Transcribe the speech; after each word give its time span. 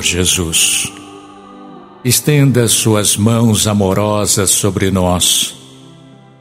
Senhor 0.00 0.02
Jesus. 0.02 0.92
Estenda 2.04 2.66
suas 2.68 3.16
mãos 3.16 3.66
amorosas 3.66 4.50
sobre 4.50 4.90
nós. 4.90 5.54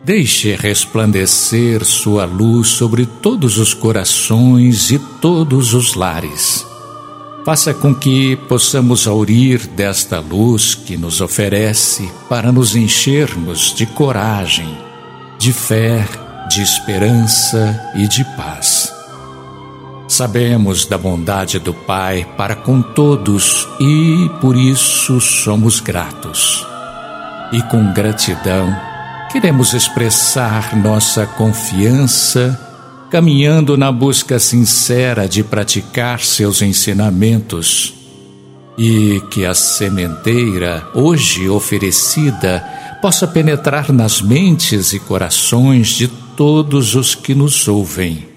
Deixe 0.04 0.56
resplandecer 0.56 1.84
sua 1.84 2.26
luz 2.26 2.70
sobre 2.70 3.06
todos 3.06 3.58
os 3.58 3.74
corações 3.74 4.92
e 4.92 5.00
todos 5.22 5.74
os 5.74 5.94
lares. 5.94 6.66
Faça 7.46 7.74
com 7.74 7.94
que 7.94 8.36
possamos 8.48 9.08
aurir 9.08 9.68
desta 9.68 10.20
luz 10.20 10.76
que 10.76 10.96
nos 10.96 11.20
oferece 11.20 12.10
para 12.30 12.52
nos 12.52 12.76
enchermos 12.76 13.74
de 13.76 13.86
coragem, 13.86 14.78
de 15.38 15.52
fé, 15.52 16.08
de 16.50 16.62
esperança 16.62 17.92
e 17.96 18.08
de 18.08 18.24
paz. 18.36 18.79
Sabemos 20.10 20.88
da 20.88 20.98
bondade 20.98 21.60
do 21.60 21.72
Pai 21.72 22.28
para 22.36 22.56
com 22.56 22.82
todos 22.82 23.70
e 23.80 24.28
por 24.42 24.56
isso 24.56 25.22
somos 25.22 25.80
gratos. 25.80 26.66
E 27.54 27.62
com 27.62 27.94
gratidão 27.94 28.76
queremos 29.32 29.76
expressar 29.76 30.76
nossa 30.76 31.28
confiança, 31.28 32.60
caminhando 33.12 33.78
na 33.78 33.92
busca 33.92 34.40
sincera 34.40 35.30
de 35.30 35.44
praticar 35.44 36.22
seus 36.22 36.64
ensinamentos. 36.64 37.94
E 38.80 39.22
que 39.30 39.46
a 39.46 39.54
sementeira, 39.54 40.88
hoje 40.96 41.48
oferecida, 41.48 42.68
possa 43.00 43.28
penetrar 43.28 43.94
nas 43.94 44.24
mentes 44.24 44.92
e 44.92 45.00
corações 45.00 45.90
de 45.90 46.08
todos 46.08 46.96
os 46.96 47.14
que 47.14 47.36
nos 47.36 47.68
ouvem 47.68 48.29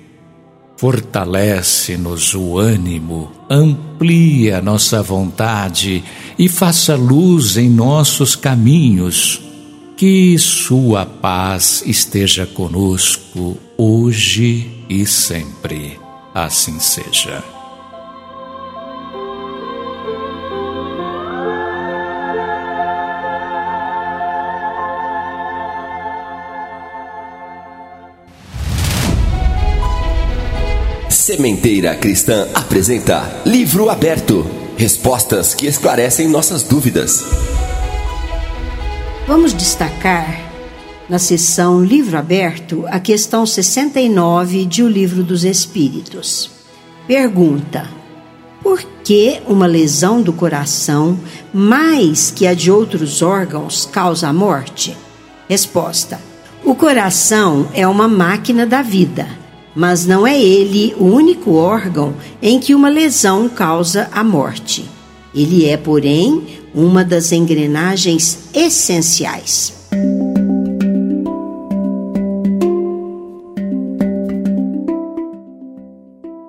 Fortalece-nos 0.82 2.34
o 2.34 2.58
ânimo, 2.58 3.30
amplia 3.48 4.60
nossa 4.60 5.00
vontade 5.00 6.02
e 6.36 6.48
faça 6.48 6.96
luz 6.96 7.56
em 7.56 7.70
nossos 7.70 8.34
caminhos. 8.34 9.40
Que 9.96 10.36
Sua 10.40 11.06
paz 11.06 11.84
esteja 11.86 12.48
conosco 12.48 13.56
hoje 13.78 14.68
e 14.90 15.06
sempre. 15.06 16.00
Assim 16.34 16.80
seja. 16.80 17.61
Sementeira 31.22 31.94
Cristã 31.94 32.48
apresenta 32.52 33.42
Livro 33.46 33.88
Aberto 33.88 34.44
Respostas 34.76 35.54
que 35.54 35.68
esclarecem 35.68 36.26
nossas 36.26 36.64
dúvidas. 36.64 37.24
Vamos 39.28 39.54
destacar 39.54 40.50
na 41.08 41.20
sessão 41.20 41.80
Livro 41.80 42.18
Aberto 42.18 42.84
a 42.88 42.98
questão 42.98 43.46
69 43.46 44.64
de 44.64 44.82
O 44.82 44.88
Livro 44.88 45.22
dos 45.22 45.44
Espíritos. 45.44 46.50
Pergunta: 47.06 47.88
Por 48.60 48.82
que 49.04 49.40
uma 49.46 49.66
lesão 49.66 50.20
do 50.20 50.32
coração, 50.32 51.16
mais 51.54 52.32
que 52.32 52.48
a 52.48 52.52
de 52.52 52.68
outros 52.68 53.22
órgãos, 53.22 53.86
causa 53.86 54.26
a 54.26 54.32
morte? 54.32 54.96
Resposta: 55.48 56.20
O 56.64 56.74
coração 56.74 57.68
é 57.72 57.86
uma 57.86 58.08
máquina 58.08 58.66
da 58.66 58.82
vida 58.82 59.40
mas 59.74 60.06
não 60.06 60.26
é 60.26 60.40
ele 60.40 60.94
o 60.98 61.04
único 61.04 61.52
órgão 61.54 62.14
em 62.40 62.58
que 62.58 62.74
uma 62.74 62.88
lesão 62.88 63.48
causa 63.48 64.08
a 64.12 64.22
morte. 64.22 64.84
Ele 65.34 65.66
é, 65.66 65.76
porém, 65.76 66.42
uma 66.74 67.04
das 67.04 67.32
engrenagens 67.32 68.48
essenciais. 68.54 69.72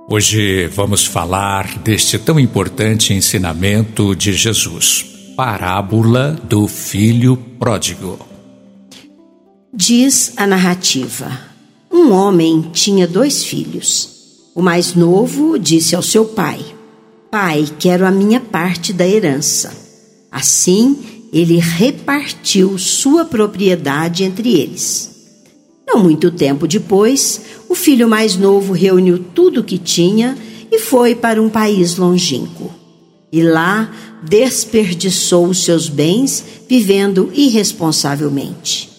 Hoje 0.09 0.67
vamos 0.67 1.05
falar 1.05 1.79
deste 1.79 2.19
tão 2.19 2.39
importante 2.39 3.13
ensinamento 3.13 4.15
de 4.15 4.31
Jesus, 4.31 5.03
parábola 5.35 6.37
do 6.43 6.67
filho 6.67 7.35
pródigo. 7.57 8.19
Diz 9.73 10.33
a 10.37 10.45
narrativa. 10.45 11.52
Um 12.03 12.11
homem 12.11 12.69
tinha 12.73 13.07
dois 13.07 13.45
filhos. 13.45 14.09
O 14.53 14.61
mais 14.61 14.93
novo 14.93 15.57
disse 15.57 15.95
ao 15.95 16.01
seu 16.01 16.25
pai: 16.25 16.59
Pai, 17.31 17.65
quero 17.79 18.05
a 18.05 18.11
minha 18.11 18.41
parte 18.41 18.91
da 18.91 19.07
herança. 19.07 19.73
Assim, 20.29 20.97
ele 21.31 21.59
repartiu 21.59 22.77
sua 22.77 23.23
propriedade 23.23 24.25
entre 24.25 24.53
eles. 24.53 25.11
Não 25.87 26.03
muito 26.03 26.29
tempo 26.29 26.67
depois, 26.67 27.39
o 27.69 27.73
filho 27.73 28.05
mais 28.05 28.35
novo 28.35 28.73
reuniu 28.73 29.17
tudo 29.33 29.61
o 29.61 29.63
que 29.63 29.77
tinha 29.77 30.37
e 30.69 30.79
foi 30.79 31.15
para 31.15 31.41
um 31.41 31.47
país 31.47 31.95
longínquo. 31.95 32.69
E 33.31 33.41
lá 33.41 33.89
desperdiçou 34.21 35.47
os 35.47 35.63
seus 35.63 35.87
bens 35.87 36.43
vivendo 36.67 37.31
irresponsavelmente. 37.33 38.91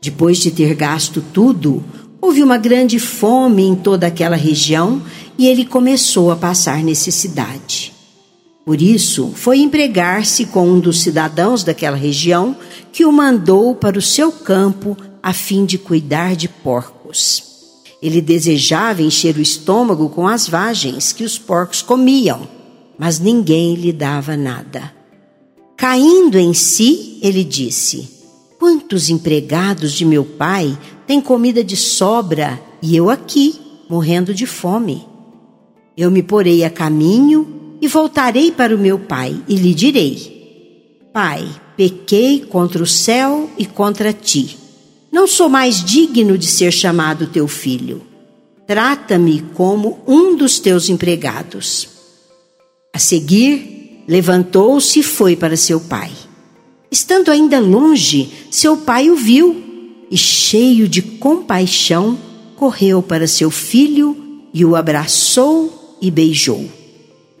Depois 0.00 0.38
de 0.38 0.50
ter 0.50 0.74
gasto 0.74 1.22
tudo, 1.32 1.84
Houve 2.22 2.40
uma 2.40 2.56
grande 2.56 3.00
fome 3.00 3.64
em 3.64 3.74
toda 3.74 4.06
aquela 4.06 4.36
região 4.36 5.02
e 5.36 5.48
ele 5.48 5.64
começou 5.64 6.30
a 6.30 6.36
passar 6.36 6.80
necessidade. 6.80 7.92
Por 8.64 8.80
isso, 8.80 9.32
foi 9.34 9.58
empregar-se 9.58 10.46
com 10.46 10.68
um 10.68 10.78
dos 10.78 11.02
cidadãos 11.02 11.64
daquela 11.64 11.96
região 11.96 12.56
que 12.92 13.04
o 13.04 13.10
mandou 13.10 13.74
para 13.74 13.98
o 13.98 14.02
seu 14.02 14.30
campo 14.30 14.96
a 15.20 15.32
fim 15.32 15.64
de 15.64 15.76
cuidar 15.76 16.36
de 16.36 16.48
porcos. 16.48 17.42
Ele 18.00 18.20
desejava 18.20 19.02
encher 19.02 19.36
o 19.36 19.42
estômago 19.42 20.08
com 20.08 20.28
as 20.28 20.48
vagens 20.48 21.12
que 21.12 21.24
os 21.24 21.36
porcos 21.36 21.82
comiam, 21.82 22.46
mas 22.96 23.18
ninguém 23.18 23.74
lhe 23.74 23.92
dava 23.92 24.36
nada. 24.36 24.92
Caindo 25.76 26.38
em 26.38 26.54
si, 26.54 27.18
ele 27.20 27.42
disse: 27.42 28.08
Quantos 28.62 29.10
empregados 29.10 29.90
de 29.90 30.04
meu 30.04 30.24
pai 30.24 30.78
têm 31.04 31.20
comida 31.20 31.64
de 31.64 31.76
sobra 31.76 32.62
e 32.80 32.94
eu 32.94 33.10
aqui, 33.10 33.60
morrendo 33.88 34.32
de 34.32 34.46
fome? 34.46 35.04
Eu 35.96 36.12
me 36.12 36.22
porei 36.22 36.62
a 36.62 36.70
caminho 36.70 37.74
e 37.80 37.88
voltarei 37.88 38.52
para 38.52 38.72
o 38.72 38.78
meu 38.78 39.00
pai 39.00 39.36
e 39.48 39.56
lhe 39.56 39.74
direi: 39.74 41.02
Pai, 41.12 41.44
pequei 41.76 42.38
contra 42.38 42.80
o 42.80 42.86
céu 42.86 43.50
e 43.58 43.66
contra 43.66 44.12
ti. 44.12 44.56
Não 45.10 45.26
sou 45.26 45.48
mais 45.48 45.82
digno 45.82 46.38
de 46.38 46.46
ser 46.46 46.70
chamado 46.70 47.26
teu 47.26 47.48
filho. 47.48 48.00
Trata-me 48.64 49.40
como 49.54 49.98
um 50.06 50.36
dos 50.36 50.60
teus 50.60 50.88
empregados. 50.88 51.88
A 52.94 52.98
seguir, 53.00 54.04
levantou-se 54.06 55.00
e 55.00 55.02
foi 55.02 55.34
para 55.34 55.56
seu 55.56 55.80
pai. 55.80 56.12
Estando 56.92 57.30
ainda 57.30 57.58
longe, 57.58 58.30
seu 58.50 58.76
pai 58.76 59.08
o 59.08 59.16
viu 59.16 60.04
e, 60.10 60.16
cheio 60.18 60.86
de 60.86 61.00
compaixão, 61.00 62.18
correu 62.54 63.02
para 63.02 63.26
seu 63.26 63.50
filho 63.50 64.14
e 64.52 64.62
o 64.62 64.76
abraçou 64.76 65.96
e 66.02 66.10
beijou. 66.10 66.68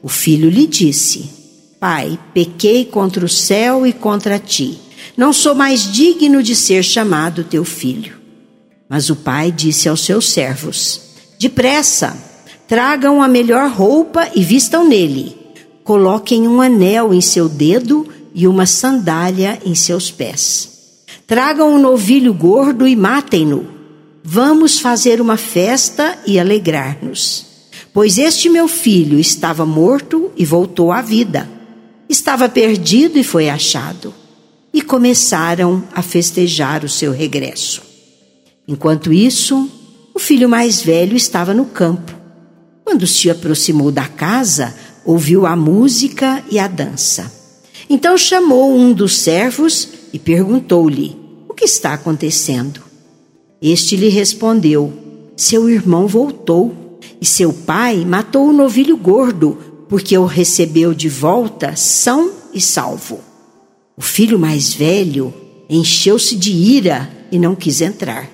O 0.02 0.08
filho 0.08 0.48
lhe 0.48 0.66
disse: 0.66 1.28
Pai, 1.78 2.18
pequei 2.32 2.86
contra 2.86 3.26
o 3.26 3.28
céu 3.28 3.86
e 3.86 3.92
contra 3.92 4.38
ti. 4.38 4.78
Não 5.18 5.34
sou 5.34 5.54
mais 5.54 5.92
digno 5.92 6.42
de 6.42 6.56
ser 6.56 6.82
chamado 6.82 7.44
teu 7.44 7.62
filho. 7.62 8.16
Mas 8.88 9.10
o 9.10 9.16
pai 9.16 9.52
disse 9.52 9.86
aos 9.86 10.00
seus 10.00 10.30
servos: 10.30 10.98
Depressa, 11.38 12.16
tragam 12.66 13.22
a 13.22 13.28
melhor 13.28 13.70
roupa 13.70 14.30
e 14.34 14.42
vistam 14.42 14.88
nele. 14.88 15.36
Coloquem 15.84 16.48
um 16.48 16.62
anel 16.62 17.12
em 17.12 17.20
seu 17.20 17.50
dedo 17.50 18.08
e 18.34 18.46
uma 18.46 18.66
sandália 18.66 19.58
em 19.64 19.74
seus 19.74 20.10
pés. 20.10 20.72
Tragam 21.26 21.74
um 21.74 21.78
novilho 21.78 22.34
gordo 22.34 22.86
e 22.86 22.94
matem-no. 22.94 23.66
Vamos 24.24 24.78
fazer 24.78 25.20
uma 25.20 25.36
festa 25.36 26.18
e 26.26 26.38
alegrar-nos. 26.38 27.46
Pois 27.92 28.18
este 28.18 28.48
meu 28.48 28.68
filho 28.68 29.18
estava 29.18 29.66
morto 29.66 30.30
e 30.36 30.44
voltou 30.44 30.92
à 30.92 31.02
vida. 31.02 31.48
Estava 32.08 32.48
perdido 32.48 33.18
e 33.18 33.24
foi 33.24 33.48
achado. 33.48 34.14
E 34.72 34.80
começaram 34.80 35.84
a 35.94 36.02
festejar 36.02 36.84
o 36.84 36.88
seu 36.88 37.12
regresso. 37.12 37.82
Enquanto 38.66 39.12
isso, 39.12 39.70
o 40.14 40.18
filho 40.18 40.48
mais 40.48 40.82
velho 40.82 41.16
estava 41.16 41.52
no 41.52 41.66
campo. 41.66 42.14
Quando 42.84 43.06
se 43.06 43.30
aproximou 43.30 43.90
da 43.90 44.06
casa, 44.06 44.74
ouviu 45.04 45.46
a 45.46 45.56
música 45.56 46.42
e 46.50 46.58
a 46.58 46.68
dança. 46.68 47.41
Então 47.92 48.16
chamou 48.16 48.74
um 48.74 48.90
dos 48.90 49.18
servos 49.18 49.86
e 50.14 50.18
perguntou-lhe: 50.18 51.14
o 51.46 51.52
que 51.52 51.66
está 51.66 51.92
acontecendo? 51.92 52.80
Este 53.60 53.96
lhe 53.96 54.08
respondeu: 54.08 54.90
Seu 55.36 55.68
irmão 55.68 56.06
voltou 56.06 56.98
e 57.20 57.26
seu 57.26 57.52
pai 57.52 58.02
matou 58.02 58.48
o 58.48 58.52
novilho 58.52 58.96
gordo, 58.96 59.58
porque 59.90 60.16
o 60.16 60.24
recebeu 60.24 60.94
de 60.94 61.10
volta 61.10 61.76
são 61.76 62.32
e 62.54 62.62
salvo. 62.62 63.20
O 63.94 64.00
filho 64.00 64.38
mais 64.38 64.72
velho 64.72 65.34
encheu-se 65.68 66.34
de 66.34 66.50
ira 66.50 67.10
e 67.30 67.38
não 67.38 67.54
quis 67.54 67.82
entrar. 67.82 68.26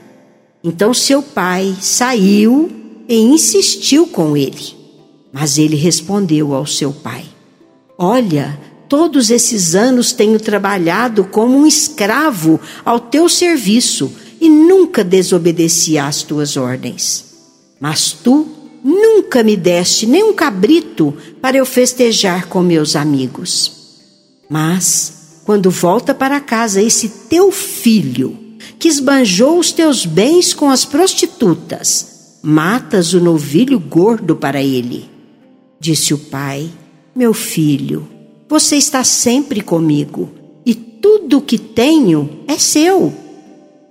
Então 0.62 0.94
seu 0.94 1.20
pai 1.20 1.74
saiu 1.80 2.70
e 3.08 3.16
insistiu 3.16 4.06
com 4.06 4.36
ele. 4.36 4.76
Mas 5.32 5.58
ele 5.58 5.74
respondeu 5.74 6.54
ao 6.54 6.64
seu 6.64 6.92
pai: 6.92 7.24
Olha, 7.98 8.67
Todos 8.88 9.30
esses 9.30 9.74
anos 9.74 10.12
tenho 10.12 10.40
trabalhado 10.40 11.24
como 11.24 11.58
um 11.58 11.66
escravo 11.66 12.58
ao 12.84 12.98
teu 12.98 13.28
serviço 13.28 14.10
e 14.40 14.48
nunca 14.48 15.04
desobedeci 15.04 15.98
às 15.98 16.22
tuas 16.22 16.56
ordens. 16.56 17.24
Mas 17.78 18.12
tu 18.12 18.48
nunca 18.82 19.42
me 19.42 19.56
deste 19.56 20.06
nem 20.06 20.22
um 20.22 20.32
cabrito 20.32 21.14
para 21.40 21.58
eu 21.58 21.66
festejar 21.66 22.46
com 22.46 22.62
meus 22.62 22.96
amigos. 22.96 23.72
Mas, 24.48 25.42
quando 25.44 25.70
volta 25.70 26.14
para 26.14 26.40
casa 26.40 26.80
esse 26.80 27.08
teu 27.28 27.52
filho, 27.52 28.38
que 28.78 28.88
esbanjou 28.88 29.58
os 29.58 29.70
teus 29.72 30.06
bens 30.06 30.54
com 30.54 30.70
as 30.70 30.84
prostitutas, 30.84 32.38
matas 32.42 33.12
o 33.12 33.20
novilho 33.20 33.78
gordo 33.78 34.36
para 34.36 34.62
ele. 34.62 35.10
Disse 35.78 36.14
o 36.14 36.18
pai: 36.18 36.70
Meu 37.14 37.34
filho, 37.34 38.08
você 38.48 38.76
está 38.76 39.04
sempre 39.04 39.60
comigo 39.60 40.32
e 40.64 40.74
tudo 40.74 41.38
o 41.38 41.42
que 41.42 41.58
tenho 41.58 42.40
é 42.48 42.56
seu. 42.56 43.12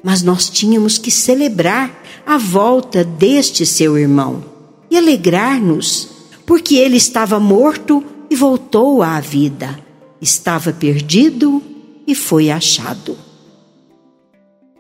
Mas 0.04 0.24
nós 0.24 0.50
tínhamos 0.50 0.98
que 0.98 1.12
celebrar 1.12 2.04
a 2.26 2.38
volta 2.38 3.04
deste 3.04 3.66
seu 3.66 3.98
irmão 3.98 4.44
e 4.90 4.98
alegrar-nos, 4.98 6.10
porque 6.46 6.76
ele 6.76 6.98
estava 6.98 7.40
morto 7.40 8.04
e 8.30 8.36
voltou 8.36 9.04
à 9.04 9.20
vida, 9.20 9.80
estava 10.22 10.74
perdido 10.74 11.62
e 12.08 12.16
foi 12.16 12.50
achado. 12.50 13.18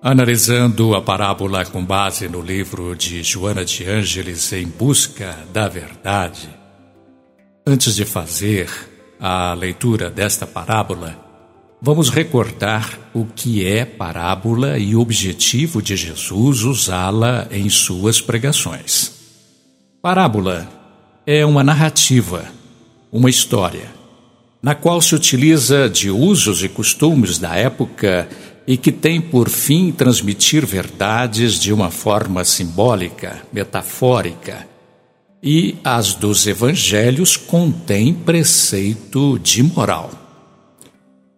Analisando 0.01 0.95
a 0.95 1.01
parábola 1.01 1.65
com 1.65 1.83
base 1.83 2.29
no 2.29 2.41
livro 2.41 2.95
de 2.95 3.21
Joana 3.23 3.65
de 3.65 3.83
Ângeles 3.83 4.53
Em 4.53 4.65
Busca 4.65 5.37
da 5.51 5.67
Verdade, 5.67 6.49
antes 7.65 7.95
de 7.95 8.05
fazer 8.05 8.69
a 9.19 9.53
leitura 9.53 10.09
desta 10.09 10.45
parábola, 10.45 11.17
vamos 11.81 12.09
recordar 12.09 12.97
o 13.13 13.25
que 13.25 13.65
é 13.65 13.85
parábola 13.85 14.77
e 14.77 14.95
o 14.95 15.01
objetivo 15.01 15.81
de 15.81 15.95
Jesus 15.95 16.63
usá-la 16.63 17.47
em 17.51 17.69
suas 17.69 18.21
pregações. 18.21 19.11
Parábola 20.01 20.67
é 21.25 21.45
uma 21.45 21.63
narrativa, 21.63 22.45
uma 23.11 23.29
história, 23.29 23.91
na 24.61 24.75
qual 24.75 25.01
se 25.01 25.15
utiliza 25.15 25.89
de 25.89 26.09
usos 26.09 26.63
e 26.63 26.69
costumes 26.69 27.37
da 27.37 27.55
época 27.55 28.27
e 28.65 28.77
que 28.77 28.91
tem 28.91 29.21
por 29.21 29.49
fim 29.49 29.91
transmitir 29.91 30.65
verdades 30.65 31.59
de 31.59 31.71
uma 31.71 31.89
forma 31.89 32.43
simbólica, 32.43 33.41
metafórica 33.51 34.76
e 35.41 35.75
as 35.83 36.13
dos 36.13 36.47
evangelhos 36.47 37.37
contêm 37.37 38.13
preceito 38.13 39.37
de 39.39 39.63
moral. 39.63 40.11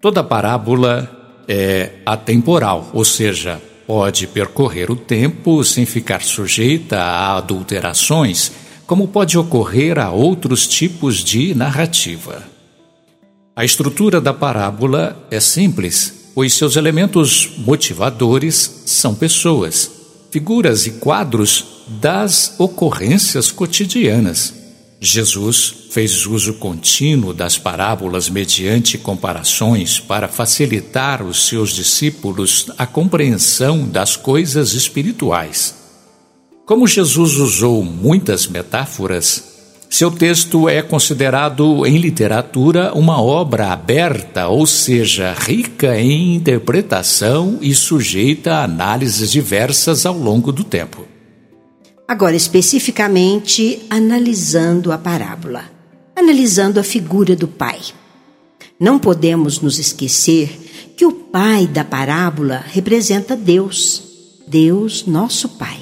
Toda 0.01 0.23
parábola 0.23 1.43
é 1.47 1.93
atemporal, 2.05 2.89
ou 2.93 3.03
seja, 3.03 3.61
pode 3.85 4.27
percorrer 4.27 4.89
o 4.91 4.95
tempo 4.95 5.63
sem 5.63 5.85
ficar 5.85 6.21
sujeita 6.21 7.01
a 7.01 7.37
adulterações, 7.37 8.51
como 8.85 9.07
pode 9.07 9.37
ocorrer 9.37 9.99
a 9.99 10.11
outros 10.11 10.67
tipos 10.67 11.23
de 11.23 11.53
narrativa. 11.53 12.43
A 13.55 13.65
estrutura 13.65 14.21
da 14.21 14.33
parábola 14.33 15.27
é 15.29 15.39
simples, 15.39 16.31
pois 16.33 16.53
seus 16.53 16.75
elementos 16.75 17.51
motivadores 17.57 18.83
são 18.85 19.13
pessoas 19.13 19.91
figuras 20.31 20.85
e 20.85 20.91
quadros 20.91 21.78
das 21.89 22.55
ocorrências 22.57 23.51
cotidianas. 23.51 24.53
Jesus 25.01 25.73
fez 25.91 26.25
uso 26.25 26.55
contínuo 26.55 27.33
das 27.33 27.57
parábolas 27.57 28.29
mediante 28.29 28.97
comparações 28.97 29.99
para 29.99 30.27
facilitar 30.27 31.23
os 31.23 31.47
seus 31.47 31.71
discípulos 31.71 32.69
a 32.77 32.85
compreensão 32.85 33.87
das 33.87 34.15
coisas 34.15 34.73
espirituais. 34.73 35.75
Como 36.65 36.85
Jesus 36.85 37.37
usou 37.37 37.83
muitas 37.83 38.45
metáforas, 38.45 39.49
seu 39.89 40.11
texto 40.11 40.69
é 40.69 40.83
considerado 40.83 41.83
em 41.85 41.97
literatura 41.97 42.93
uma 42.93 43.19
obra 43.19 43.71
aberta, 43.71 44.47
ou 44.47 44.67
seja, 44.67 45.33
rica 45.33 45.99
em 45.99 46.35
interpretação 46.35 47.57
e 47.59 47.73
sujeita 47.73 48.55
a 48.55 48.65
análises 48.65 49.31
diversas 49.31 50.05
ao 50.05 50.15
longo 50.15 50.51
do 50.51 50.63
tempo. 50.63 51.07
Agora, 52.09 52.35
especificamente, 52.35 53.85
analisando 53.87 54.91
a 54.91 54.97
parábola, 54.97 55.69
analisando 56.15 56.79
a 56.79 56.83
figura 56.83 57.35
do 57.35 57.47
pai. 57.47 57.79
Não 58.79 58.97
podemos 58.97 59.61
nos 59.61 59.77
esquecer 59.77 60.49
que 60.97 61.05
o 61.05 61.11
pai 61.11 61.67
da 61.67 61.83
parábola 61.83 62.65
representa 62.67 63.35
Deus, 63.35 64.01
Deus, 64.47 65.05
nosso 65.05 65.49
Pai 65.49 65.81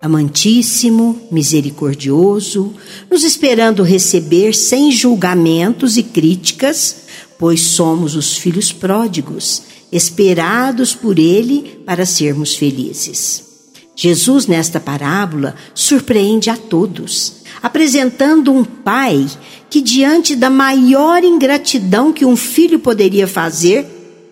amantíssimo, 0.00 1.18
misericordioso, 1.32 2.74
nos 3.10 3.24
esperando 3.24 3.82
receber 3.82 4.54
sem 4.54 4.92
julgamentos 4.92 5.96
e 5.96 6.02
críticas, 6.02 7.06
pois 7.38 7.62
somos 7.62 8.14
os 8.14 8.36
filhos 8.36 8.70
pródigos, 8.70 9.62
esperados 9.90 10.94
por 10.94 11.18
Ele 11.18 11.80
para 11.86 12.04
sermos 12.04 12.54
felizes. 12.54 13.53
Jesus, 13.96 14.46
nesta 14.46 14.80
parábola, 14.80 15.54
surpreende 15.74 16.50
a 16.50 16.56
todos, 16.56 17.44
apresentando 17.62 18.52
um 18.52 18.64
pai 18.64 19.26
que, 19.70 19.80
diante 19.80 20.34
da 20.34 20.50
maior 20.50 21.22
ingratidão 21.22 22.12
que 22.12 22.24
um 22.24 22.36
filho 22.36 22.78
poderia 22.80 23.26
fazer, 23.28 23.86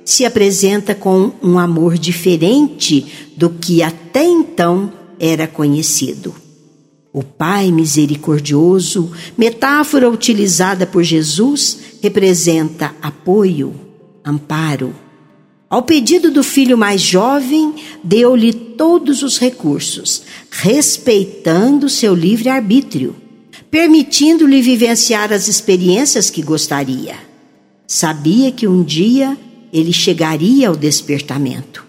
se 0.05 0.25
apresenta 0.25 0.95
com 0.95 1.33
um 1.43 1.59
amor 1.59 1.97
diferente 1.97 3.07
do 3.37 3.51
que 3.51 3.83
até 3.83 4.25
então 4.25 4.93
era 5.19 5.47
conhecido. 5.47 6.35
O 7.13 7.23
Pai 7.23 7.71
misericordioso, 7.71 9.13
metáfora 9.37 10.09
utilizada 10.09 10.87
por 10.87 11.03
Jesus, 11.03 11.79
representa 12.03 12.95
apoio, 13.03 13.75
amparo. 14.25 14.95
Ao 15.73 15.81
pedido 15.81 16.31
do 16.31 16.45
filho 16.45 16.77
mais 16.77 17.01
jovem, 17.01 17.73
deu-lhe 18.05 18.53
todos 18.53 19.23
os 19.23 19.39
recursos, 19.39 20.23
respeitando 20.51 21.89
seu 21.89 22.15
livre-arbítrio, 22.15 23.17
permitindo-lhe 23.71 24.61
vivenciar 24.61 25.33
as 25.33 25.49
experiências 25.49 26.29
que 26.29 26.43
gostaria. 26.43 27.17
Sabia 27.87 28.53
que 28.53 28.69
um 28.69 28.83
dia 28.83 29.35
ele 29.73 29.95
chegaria 29.95 30.69
ao 30.69 30.77
despertamento. 30.77 31.87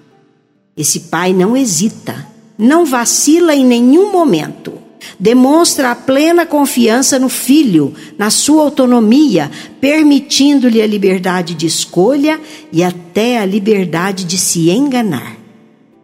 Esse 0.77 1.01
pai 1.01 1.33
não 1.33 1.57
hesita, 1.57 2.25
não 2.57 2.85
vacila 2.85 3.53
em 3.53 3.65
nenhum 3.65 4.13
momento. 4.13 4.82
Demonstra 5.19 5.91
a 5.91 5.95
plena 5.95 6.45
confiança 6.45 7.17
no 7.19 7.29
filho, 7.29 7.93
na 8.17 8.29
sua 8.29 8.63
autonomia, 8.63 9.49
permitindo-lhe 9.79 10.81
a 10.81 10.87
liberdade 10.87 11.53
de 11.53 11.65
escolha 11.65 12.39
e 12.71 12.83
até 12.83 13.37
a 13.37 13.45
liberdade 13.45 14.23
de 14.25 14.37
se 14.37 14.69
enganar. 14.69 15.37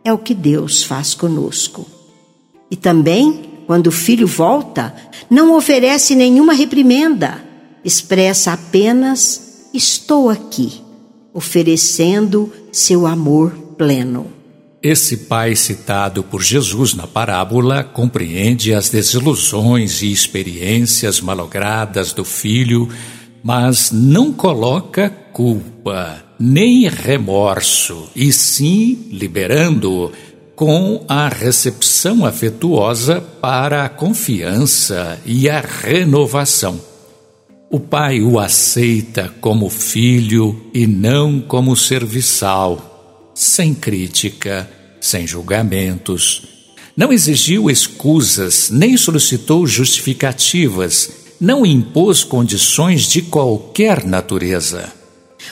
É 0.03 0.13
o 0.13 0.17
que 0.17 0.33
Deus 0.33 0.83
faz 0.83 1.13
conosco. 1.13 1.85
E 2.71 2.75
também, 2.75 3.41
quando 3.67 3.87
o 3.87 3.91
filho 3.91 4.27
volta, 4.27 4.95
não 5.29 5.55
oferece 5.55 6.15
nenhuma 6.15 6.53
reprimenda, 6.53 7.43
expressa 7.83 8.53
apenas: 8.53 9.69
Estou 9.73 10.29
aqui, 10.29 10.81
oferecendo 11.33 12.51
seu 12.71 13.05
amor 13.05 13.51
pleno. 13.77 14.38
Esse 14.81 15.17
pai 15.17 15.57
citado 15.57 16.23
por 16.23 16.41
Jesus 16.41 16.93
na 16.93 17.05
parábola 17.05 17.83
compreende 17.83 18.73
as 18.73 18.87
desilusões 18.87 20.01
e 20.01 20.09
experiências 20.09 21.19
malogradas 21.19 22.13
do 22.13 22.23
filho, 22.23 22.87
mas 23.43 23.91
não 23.91 24.31
coloca 24.31 25.09
culpa 25.33 26.23
nem 26.39 26.87
remorso, 26.87 28.09
e 28.15 28.31
sim 28.31 29.09
liberando-o 29.11 30.13
com 30.55 31.03
a 31.09 31.27
recepção 31.27 32.25
afetuosa 32.25 33.19
para 33.19 33.83
a 33.83 33.89
confiança 33.89 35.19
e 35.25 35.49
a 35.49 35.59
renovação. 35.59 36.79
O 37.69 37.81
pai 37.81 38.21
o 38.21 38.39
aceita 38.39 39.29
como 39.41 39.69
filho 39.69 40.69
e 40.73 40.87
não 40.87 41.41
como 41.41 41.75
serviçal 41.75 42.88
sem 43.39 43.73
crítica, 43.73 44.69
sem 44.99 45.25
julgamentos. 45.25 46.41
Não 46.95 47.13
exigiu 47.13 47.69
escusas, 47.69 48.69
nem 48.69 48.97
solicitou 48.97 49.65
justificativas, 49.65 51.09
não 51.39 51.65
impôs 51.65 52.21
condições 52.21 53.03
de 53.03 53.21
qualquer 53.21 54.03
natureza. 54.03 54.91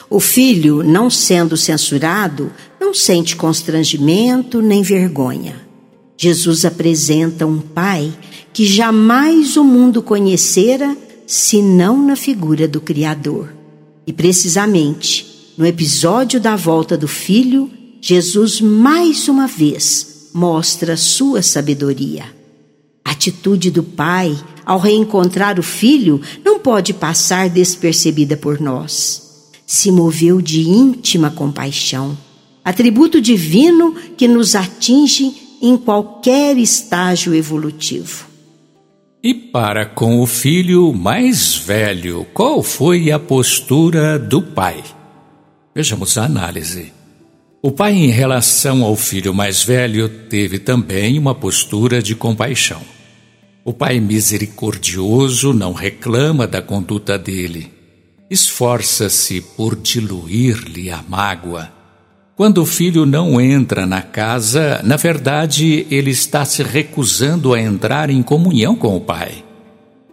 O 0.09 0.19
filho, 0.19 0.83
não 0.83 1.09
sendo 1.09 1.55
censurado, 1.55 2.51
não 2.77 2.93
sente 2.93 3.37
constrangimento 3.37 4.61
nem 4.61 4.83
vergonha. 4.83 5.55
Jesus 6.17 6.65
apresenta 6.65 7.45
um 7.45 7.59
pai 7.59 8.11
que 8.51 8.65
jamais 8.65 9.55
o 9.55 9.63
mundo 9.63 10.01
conhecera 10.01 10.93
senão 11.25 12.05
na 12.05 12.17
figura 12.17 12.67
do 12.67 12.81
Criador. 12.81 13.53
E 14.05 14.11
precisamente 14.11 15.37
no 15.57 15.65
episódio 15.65 16.39
da 16.39 16.55
volta 16.55 16.95
do 16.95 17.07
filho, 17.07 17.71
Jesus 18.01 18.61
mais 18.61 19.27
uma 19.27 19.47
vez 19.47 20.29
mostra 20.33 20.95
sua 20.95 21.41
sabedoria. 21.41 22.25
A 23.03 23.11
atitude 23.11 23.71
do 23.71 23.81
pai 23.83 24.37
ao 24.65 24.79
reencontrar 24.79 25.59
o 25.59 25.63
filho 25.63 26.21
não 26.43 26.59
pode 26.59 26.93
passar 26.93 27.49
despercebida 27.49 28.35
por 28.35 28.59
nós. 28.59 29.49
Se 29.65 29.91
moveu 29.91 30.41
de 30.41 30.61
íntima 30.61 31.31
compaixão, 31.31 32.17
atributo 32.63 33.19
divino 33.21 33.95
que 34.15 34.27
nos 34.27 34.55
atinge 34.55 35.33
em 35.61 35.77
qualquer 35.77 36.57
estágio 36.57 37.33
evolutivo. 37.33 38.27
E 39.23 39.33
para 39.33 39.85
com 39.85 40.21
o 40.21 40.27
filho 40.27 40.93
mais 40.93 41.55
velho, 41.55 42.25
qual 42.33 42.61
foi 42.61 43.11
a 43.11 43.17
postura 43.17 44.19
do 44.19 44.41
pai? 44.41 44.83
Vejamos 45.73 46.17
a 46.17 46.25
análise. 46.25 46.96
O 47.59 47.71
pai, 47.71 47.93
em 47.93 48.11
relação 48.11 48.83
ao 48.83 48.95
filho 48.95 49.33
mais 49.33 49.63
velho, 49.63 50.07
teve 50.07 50.59
também 50.59 51.17
uma 51.17 51.33
postura 51.33 52.03
de 52.03 52.13
compaixão. 52.13 52.81
O 53.65 53.73
pai 53.73 53.99
misericordioso 53.99 55.53
não 55.53 55.73
reclama 55.73 56.45
da 56.45 56.61
conduta 56.61 57.17
dele, 57.17 57.73
esforça-se 58.29 59.41
por 59.41 59.75
diluir-lhe 59.75 60.91
a 60.91 61.03
mágoa. 61.07 61.71
Quando 62.35 62.59
o 62.59 62.65
filho 62.65 63.07
não 63.07 63.41
entra 63.41 63.87
na 63.87 64.03
casa, 64.03 64.79
na 64.83 64.95
verdade, 64.95 65.87
ele 65.89 66.11
está 66.11 66.45
se 66.45 66.61
recusando 66.61 67.55
a 67.55 67.59
entrar 67.59 68.11
em 68.11 68.21
comunhão 68.21 68.75
com 68.75 68.95
o 68.95 69.01
pai. 69.01 69.43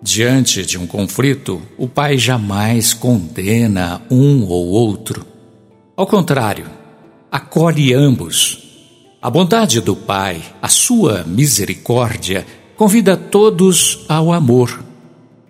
Diante 0.03 0.65
de 0.65 0.79
um 0.79 0.87
conflito, 0.87 1.61
o 1.77 1.87
pai 1.87 2.17
jamais 2.17 2.95
condena 2.95 4.01
um 4.11 4.45
ou 4.45 4.69
outro. 4.69 5.27
Ao 5.95 6.07
contrário, 6.07 6.67
acolhe 7.35 7.93
ambos. 7.93 8.59
A 9.21 9.29
bondade 9.29 9.81
do 9.81 9.97
Pai, 9.97 10.41
a 10.63 10.69
sua 10.69 11.25
misericórdia, 11.25 12.47
convida 12.77 13.17
todos 13.17 14.05
ao 14.09 14.33
amor. 14.33 14.85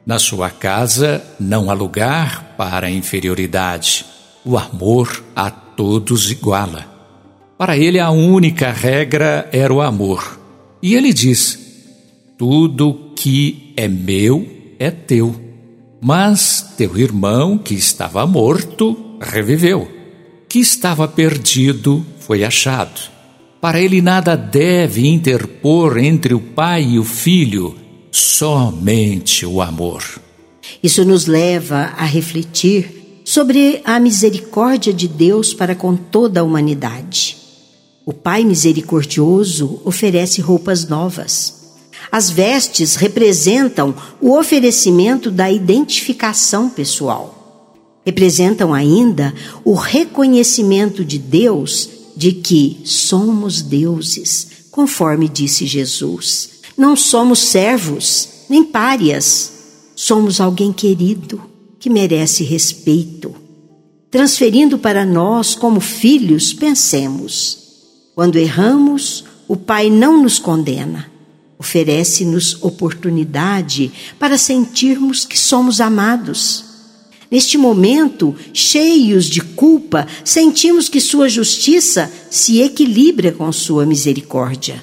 Na 0.07 0.19
sua 0.19 0.49
casa 0.49 1.23
não 1.38 1.71
há 1.71 1.75
lugar 1.75 2.55
para 2.57 2.91
inferioridade. 2.91 4.07
O 4.47 4.57
amor 4.57 5.23
a 5.37 5.50
todos 5.50 6.31
iguala. 6.31 6.87
Para 7.59 7.76
ele, 7.76 8.00
a 8.00 8.11
única 8.11 8.73
regra 8.73 9.47
era 9.53 9.73
o 9.73 9.83
amor. 9.83 10.41
E 10.81 10.95
ele 10.95 11.12
diz: 11.12 11.59
Tudo 12.38 13.12
que 13.14 13.75
é 13.76 13.87
meu 13.88 14.49
é 14.79 14.91
teu. 14.91 15.38
Mas 16.00 16.75
teu 16.79 16.97
irmão, 16.97 17.59
que 17.59 17.75
estava 17.75 18.26
morto, 18.26 19.19
reviveu 19.21 20.03
que 20.54 20.61
estava 20.61 21.08
perdido 21.08 22.06
foi 22.20 22.44
achado. 22.44 23.11
Para 23.61 23.80
ele 23.80 24.00
nada 24.00 24.37
deve 24.37 25.04
interpor 25.04 25.99
entre 25.99 26.32
o 26.32 26.38
pai 26.38 26.90
e 26.90 26.99
o 27.00 27.02
filho, 27.02 27.75
somente 28.12 29.44
o 29.44 29.61
amor. 29.61 30.04
Isso 30.80 31.04
nos 31.04 31.26
leva 31.26 31.92
a 31.96 32.04
refletir 32.04 33.23
sobre 33.25 33.82
a 33.84 33.99
misericórdia 33.99 34.92
de 34.92 35.08
Deus 35.08 35.52
para 35.52 35.75
com 35.75 35.96
toda 35.96 36.38
a 36.38 36.44
humanidade. 36.44 37.37
O 38.06 38.12
Pai 38.12 38.44
misericordioso 38.44 39.82
oferece 39.84 40.40
roupas 40.40 40.87
novas. 40.87 41.75
As 42.12 42.30
vestes 42.30 42.94
representam 42.94 43.92
o 44.20 44.38
oferecimento 44.38 45.32
da 45.32 45.50
identificação 45.50 46.70
pessoal 46.70 47.34
representam 48.04 48.75
ainda 48.75 49.34
o 49.64 49.75
reconhecimento 49.75 51.04
de 51.04 51.18
Deus 51.18 51.88
de 52.16 52.32
que 52.32 52.80
somos 52.84 53.62
deuses, 53.62 54.46
conforme 54.70 55.28
disse 55.28 55.66
Jesus. 55.66 56.50
Não 56.76 56.94
somos 56.94 57.38
servos, 57.38 58.28
nem 58.49 58.62
párias. 58.62 59.52
Somos 59.96 60.40
alguém 60.40 60.73
querido, 60.73 61.40
que 61.78 61.88
merece 61.88 62.44
respeito. 62.44 63.34
Transferindo 64.11 64.78
para 64.78 65.04
nós 65.04 65.54
como 65.54 65.80
filhos, 65.80 66.52
pensemos: 66.52 67.58
quando 68.14 68.37
erramos, 68.37 69.25
o 69.49 69.56
Pai 69.56 69.90
não 69.90 70.23
nos 70.23 70.38
condena, 70.38 71.11
oferece-nos 71.58 72.62
oportunidade 72.62 73.92
para 74.18 74.38
sentirmos 74.38 75.25
que 75.25 75.38
somos 75.38 75.80
amados 75.80 76.74
Neste 77.35 77.59
momento, 77.59 78.33
cheios 78.53 79.25
de 79.25 79.41
culpa, 79.41 80.07
sentimos 80.25 80.88
que 80.88 81.00
sua 81.00 81.29
justiça 81.29 82.09
se 82.31 82.61
equilibra 82.61 83.33
com 83.33 83.50
sua 83.50 83.85
misericórdia. 83.85 84.81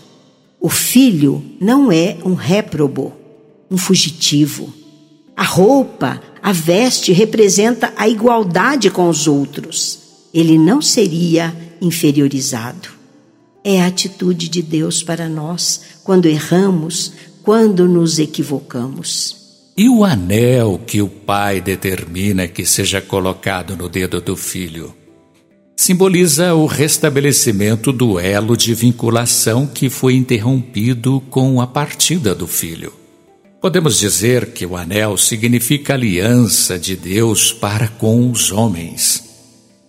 O 0.59 0.67
filho 0.67 1.41
não 1.61 1.89
é 1.89 2.17
um 2.25 2.33
réprobo, 2.33 3.13
um 3.71 3.77
fugitivo. 3.77 4.73
A 5.33 5.45
roupa, 5.45 6.21
a 6.43 6.51
veste 6.51 7.13
representa 7.13 7.93
a 7.95 8.09
igualdade 8.09 8.89
com 8.89 9.07
os 9.07 9.29
outros. 9.29 9.99
Ele 10.33 10.57
não 10.57 10.81
seria 10.81 11.55
inferiorizado. 11.81 12.89
É 13.63 13.81
a 13.81 13.87
atitude 13.87 14.49
de 14.49 14.61
Deus 14.61 15.01
para 15.01 15.29
nós 15.29 15.83
quando 16.03 16.25
erramos, 16.25 17.13
quando 17.43 17.87
nos 17.87 18.19
equivocamos. 18.19 19.40
E 19.77 19.89
o 19.89 20.03
anel 20.03 20.79
que 20.85 21.01
o 21.01 21.07
pai 21.07 21.61
determina 21.61 22.47
que 22.47 22.65
seja 22.65 23.01
colocado 23.01 23.75
no 23.75 23.87
dedo 23.87 24.21
do 24.21 24.35
filho 24.35 24.93
simboliza 25.81 26.53
o 26.53 26.67
restabelecimento 26.67 27.91
do 27.91 28.19
elo 28.19 28.55
de 28.55 28.71
vinculação 28.75 29.65
que 29.65 29.89
foi 29.89 30.13
interrompido 30.13 31.19
com 31.31 31.59
a 31.59 31.65
partida 31.65 32.35
do 32.35 32.45
filho. 32.45 32.93
Podemos 33.59 33.97
dizer 33.97 34.51
que 34.53 34.63
o 34.63 34.77
anel 34.77 35.17
significa 35.17 35.95
aliança 35.95 36.77
de 36.77 36.95
Deus 36.95 37.51
para 37.51 37.87
com 37.87 38.29
os 38.29 38.51
homens. 38.51 39.23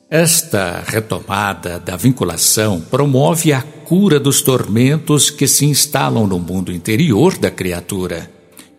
Esta 0.09 0.83
retomada 0.87 1.79
da 1.79 1.95
vinculação 1.95 2.81
promove 2.81 3.53
a 3.53 3.61
cura 3.61 4.19
dos 4.19 4.41
tormentos 4.41 5.29
que 5.29 5.47
se 5.47 5.67
instalam 5.67 6.27
no 6.27 6.39
mundo 6.39 6.73
interior 6.73 7.37
da 7.37 7.51
criatura. 7.51 8.31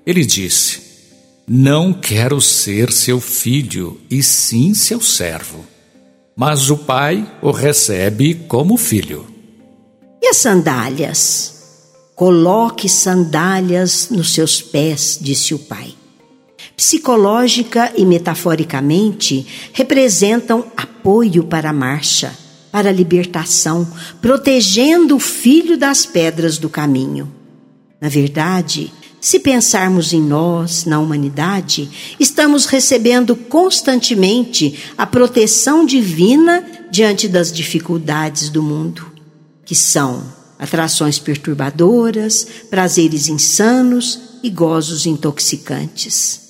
Ele 0.03 0.25
disse: 0.25 0.92
Não 1.45 1.91
quero 1.91 2.39
ser 2.39 2.89
seu 2.89 3.19
filho, 3.19 3.99
e 4.09 4.23
sim 4.23 4.73
seu 4.73 5.01
servo. 5.01 5.65
Mas 6.37 6.69
o 6.69 6.77
pai 6.77 7.29
o 7.41 7.51
recebe 7.51 8.35
como 8.47 8.77
filho. 8.77 9.27
E 10.21 10.27
as 10.27 10.37
sandálias? 10.37 11.53
Coloque 12.15 12.87
sandálias 12.87 14.07
nos 14.09 14.33
seus 14.33 14.61
pés, 14.61 15.19
disse 15.19 15.53
o 15.53 15.59
pai. 15.59 15.93
Psicológica 16.77 17.91
e 17.97 18.05
metaforicamente, 18.05 19.45
representam 19.73 20.71
apoio 20.77 21.43
para 21.43 21.71
a 21.71 21.73
marcha, 21.73 22.33
para 22.71 22.89
a 22.89 22.93
libertação, 22.93 23.85
protegendo 24.21 25.17
o 25.17 25.19
filho 25.19 25.77
das 25.77 26.05
pedras 26.05 26.57
do 26.57 26.69
caminho. 26.69 27.29
Na 27.99 28.07
verdade, 28.07 28.93
se 29.23 29.39
pensarmos 29.39 30.11
em 30.11 30.21
nós, 30.21 30.83
na 30.83 30.99
humanidade, 30.99 31.89
estamos 32.19 32.65
recebendo 32.65 33.37
constantemente 33.37 34.77
a 34.97 35.05
proteção 35.05 35.85
divina 35.85 36.61
diante 36.91 37.29
das 37.29 37.49
dificuldades 37.49 38.49
do 38.49 38.61
mundo, 38.61 39.09
que 39.63 39.73
são 39.73 40.21
atrações 40.59 41.19
perturbadoras, 41.19 42.45
prazeres 42.69 43.29
insanos 43.29 44.19
e 44.43 44.49
gozos 44.49 45.05
intoxicantes. 45.05 46.41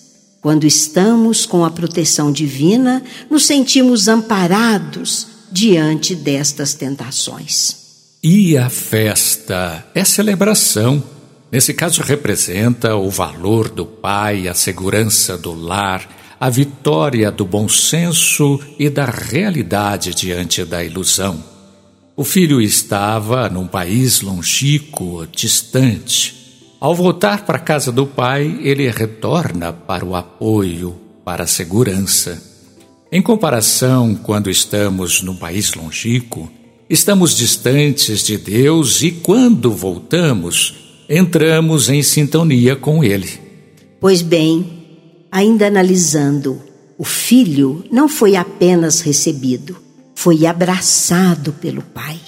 Quando 0.42 0.65
estamos 0.65 1.46
com 1.46 1.63
a 1.63 1.70
proteção 1.70 2.32
divina, 2.32 3.03
nos 3.30 3.46
sentimos 3.46 4.08
amparados 4.08 5.27
diante 5.51 6.15
destas 6.15 6.74
tentações. 6.74 7.75
E 8.24 8.58
a 8.58 8.68
festa 8.68 9.86
é 9.94 10.03
celebração. 10.03 11.13
Nesse 11.53 11.72
caso, 11.72 12.01
representa 12.01 12.95
o 12.95 13.12
valor 13.12 13.69
do 13.69 13.86
pai, 13.86 14.48
a 14.48 14.55
segurança 14.55 15.38
do 15.38 15.53
lar, 15.53 16.10
a 16.39 16.50
vitória 16.50 17.29
do 17.29 17.45
bom 17.45 17.69
senso 17.69 18.60
e 18.79 18.89
da 18.89 19.05
realidade 19.05 20.15
diante 20.15 20.65
da 20.65 20.83
ilusão. 20.83 21.43
O 22.17 22.24
filho 22.24 22.60
estava 22.60 23.48
num 23.50 23.67
país 23.67 24.22
longínquo, 24.22 25.27
distante. 25.27 26.74
Ao 26.79 26.95
voltar 26.95 27.45
para 27.45 27.57
a 27.57 27.62
casa 27.62 27.91
do 27.91 28.07
pai, 28.07 28.57
ele 28.63 28.89
retorna 28.89 29.72
para 29.72 30.03
o 30.03 30.15
apoio, 30.15 31.00
para 31.24 31.43
a 31.43 31.48
segurança. 31.48 32.41
Em 33.12 33.22
comparação, 33.22 34.15
quando 34.15 34.50
estamos 34.50 35.22
num 35.22 35.36
país 35.36 35.75
longínquo, 35.75 36.51
estamos 36.89 37.38
distantes 37.38 38.24
de 38.24 38.39
Deus 38.39 39.03
e 39.03 39.12
quando 39.12 39.72
voltamos, 39.72 40.83
entramos 41.10 41.89
em 41.89 42.01
sintonia 42.01 42.75
com 42.75 43.03
Ele. 43.03 43.29
Pois 44.00 44.22
bem, 44.22 44.65
ainda 45.31 45.67
analisando, 45.67 46.62
o 46.98 47.03
filho 47.03 47.83
não 47.91 48.07
foi 48.07 48.36
apenas 48.36 49.01
recebido, 49.01 49.77
foi 50.15 50.45
abraçado 50.45 51.53
pelo 51.53 51.81
Pai. 51.81 52.19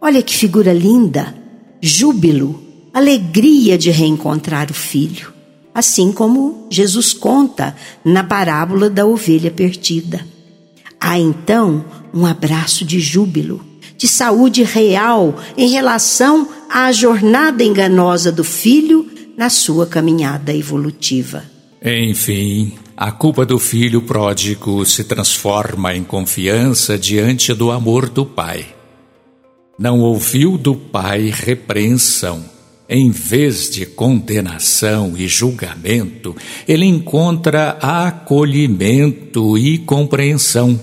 Olha 0.00 0.22
que 0.22 0.34
figura 0.34 0.72
linda! 0.72 1.34
Júbilo, 1.82 2.62
alegria 2.92 3.78
de 3.78 3.90
reencontrar 3.90 4.70
o 4.70 4.74
filho, 4.74 5.32
assim 5.74 6.12
como 6.12 6.66
Jesus 6.70 7.12
conta 7.12 7.74
na 8.04 8.22
parábola 8.22 8.90
da 8.90 9.06
ovelha 9.06 9.50
perdida. 9.50 10.26
Há 11.00 11.18
então 11.18 11.84
um 12.12 12.26
abraço 12.26 12.84
de 12.84 13.00
júbilo, 13.00 13.64
de 13.96 14.06
saúde 14.06 14.62
real 14.62 15.34
em 15.56 15.70
relação 15.70 16.48
à 16.70 16.92
jornada 16.92 17.64
enganosa 17.64 18.30
do 18.30 18.44
filho 18.44 19.10
na 19.36 19.50
sua 19.50 19.86
caminhada 19.86 20.54
evolutiva. 20.54 21.42
Enfim, 21.82 22.74
a 22.96 23.10
culpa 23.10 23.44
do 23.44 23.58
filho 23.58 24.02
pródigo 24.02 24.84
se 24.86 25.02
transforma 25.02 25.96
em 25.96 26.04
confiança 26.04 26.96
diante 26.96 27.52
do 27.52 27.72
amor 27.72 28.08
do 28.08 28.24
pai. 28.24 28.66
Não 29.76 30.00
ouviu 30.00 30.56
do 30.56 30.76
pai 30.76 31.32
repreensão. 31.34 32.44
Em 32.88 33.10
vez 33.10 33.70
de 33.70 33.86
condenação 33.86 35.14
e 35.16 35.26
julgamento, 35.26 36.36
ele 36.68 36.84
encontra 36.84 37.78
acolhimento 37.80 39.56
e 39.56 39.78
compreensão. 39.78 40.78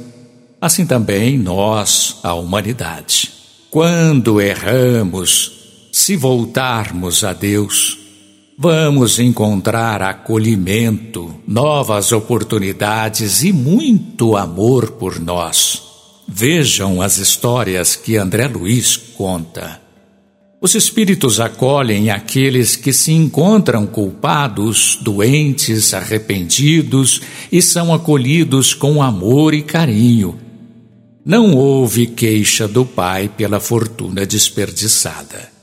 Assim 0.59 0.85
também 0.85 1.37
nós, 1.37 2.17
a 2.23 2.33
humanidade. 2.33 3.29
Quando 3.69 4.41
erramos, 4.41 5.56
se 5.97 6.15
voltarmos 6.15 7.23
a 7.23 7.33
Deus, 7.33 7.97
Vamos 8.59 9.19
encontrar 9.19 10.01
acolhimento, 10.01 11.31
novas 11.47 12.11
oportunidades 12.11 13.43
e 13.43 13.53
muito 13.53 14.35
amor 14.35 14.93
por 14.93 15.19
nós. 15.19 15.83
Vejam 16.27 16.99
as 16.99 17.19
histórias 17.19 17.95
que 17.95 18.17
André 18.17 18.47
Luiz 18.47 18.97
conta. 18.97 19.79
Os 20.59 20.73
espíritos 20.73 21.39
acolhem 21.39 22.09
aqueles 22.09 22.75
que 22.75 22.91
se 22.91 23.11
encontram 23.11 23.85
culpados, 23.85 24.97
doentes, 25.03 25.93
arrependidos 25.93 27.21
e 27.51 27.61
são 27.61 27.93
acolhidos 27.93 28.73
com 28.73 29.03
amor 29.03 29.53
e 29.53 29.61
carinho. 29.61 30.35
Não 31.23 31.53
houve 31.53 32.07
queixa 32.07 32.67
do 32.67 32.83
pai 32.83 33.29
pela 33.29 33.59
fortuna 33.59 34.25
desperdiçada. 34.25 35.56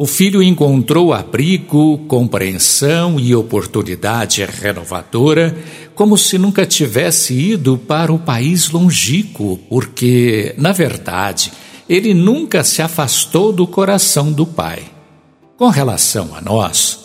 O 0.00 0.06
filho 0.06 0.40
encontrou 0.40 1.12
abrigo, 1.12 1.98
compreensão 2.06 3.18
e 3.18 3.34
oportunidade 3.34 4.44
renovadora, 4.44 5.58
como 5.92 6.16
se 6.16 6.38
nunca 6.38 6.64
tivesse 6.64 7.34
ido 7.34 7.76
para 7.76 8.12
o 8.12 8.18
país 8.20 8.70
longínquo, 8.70 9.58
porque, 9.68 10.54
na 10.56 10.70
verdade, 10.70 11.50
ele 11.88 12.14
nunca 12.14 12.62
se 12.62 12.80
afastou 12.80 13.52
do 13.52 13.66
coração 13.66 14.30
do 14.30 14.46
pai. 14.46 14.84
Com 15.56 15.66
relação 15.66 16.32
a 16.32 16.40
nós, 16.40 17.00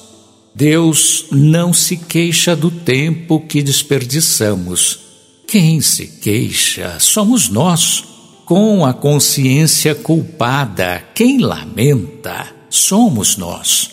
Deus 0.53 1.25
não 1.31 1.73
se 1.73 1.97
queixa 1.97 2.55
do 2.55 2.69
tempo 2.69 3.39
que 3.39 3.63
desperdiçamos. 3.63 4.99
Quem 5.47 5.81
se 5.81 6.05
queixa 6.05 6.97
somos 6.99 7.49
nós, 7.49 8.03
com 8.45 8.85
a 8.85 8.93
consciência 8.93 9.95
culpada, 9.95 11.03
quem 11.15 11.39
lamenta 11.39 12.52
somos 12.73 13.37
nós. 13.37 13.91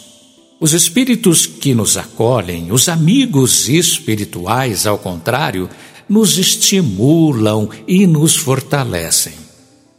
Os 0.59 0.73
espíritos 0.73 1.45
que 1.47 1.75
nos 1.75 1.99
acolhem, 1.99 2.73
os 2.73 2.89
amigos 2.89 3.69
espirituais, 3.69 4.87
ao 4.87 4.97
contrário, 4.97 5.69
nos 6.09 6.39
estimulam 6.39 7.69
e 7.87 8.07
nos 8.07 8.37
fortalecem. 8.37 9.35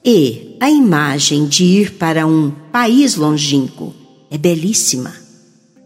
E 0.04 0.58
a 0.60 0.70
imagem 0.70 1.46
de 1.46 1.64
ir 1.64 1.94
para 1.94 2.26
um 2.26 2.50
país 2.72 3.16
longínquo 3.16 3.94
é 4.32 4.38
belíssima. 4.38 5.14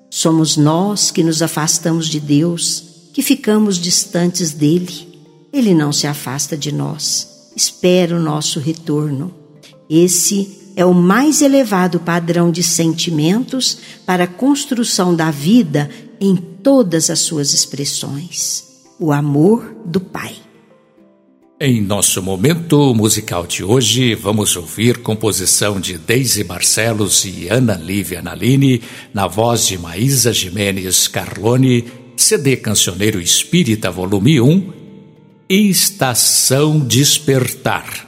Somos 0.09 0.55
nós 0.55 1.11
que 1.11 1.21
nos 1.21 1.41
afastamos 1.41 2.07
de 2.07 2.21
Deus, 2.21 2.83
que 3.13 3.21
ficamos 3.21 3.77
distantes 3.77 4.53
dele. 4.53 5.19
Ele 5.51 5.73
não 5.73 5.91
se 5.91 6.07
afasta 6.07 6.57
de 6.57 6.71
nós, 6.71 7.49
espera 7.57 8.15
o 8.15 8.21
nosso 8.21 8.57
retorno. 8.61 9.33
Esse 9.89 10.64
é 10.75 10.83
o 10.85 10.93
mais 10.93 11.41
elevado 11.41 11.99
padrão 11.99 12.51
de 12.51 12.61
sentimentos 12.61 13.77
para 14.05 14.25
a 14.25 14.27
construção 14.27 15.15
da 15.15 15.31
vida 15.31 15.89
em 16.19 16.35
todas 16.35 17.09
as 17.09 17.19
suas 17.19 17.53
expressões. 17.53 18.63
O 18.99 19.11
amor 19.11 19.75
do 19.85 19.99
Pai. 19.99 20.35
Em 21.59 21.81
nosso 21.81 22.21
momento 22.21 22.93
musical 22.93 23.47
de 23.47 23.63
hoje, 23.63 24.13
vamos 24.13 24.57
ouvir 24.57 24.97
composição 24.97 25.79
de 25.79 25.97
Deise 25.97 26.43
Barcelos 26.43 27.23
e 27.23 27.47
Ana 27.47 27.75
Lívia 27.75 28.21
Naline, 28.21 28.81
na 29.13 29.25
voz 29.25 29.65
de 29.65 29.77
Maísa 29.77 30.33
Jimenez 30.33 31.07
Carlone, 31.07 31.85
CD 32.17 32.57
Cancioneiro 32.57 33.21
Espírita, 33.21 33.89
volume 33.89 34.41
1, 34.41 34.73
Estação 35.47 36.79
Despertar. 36.79 38.04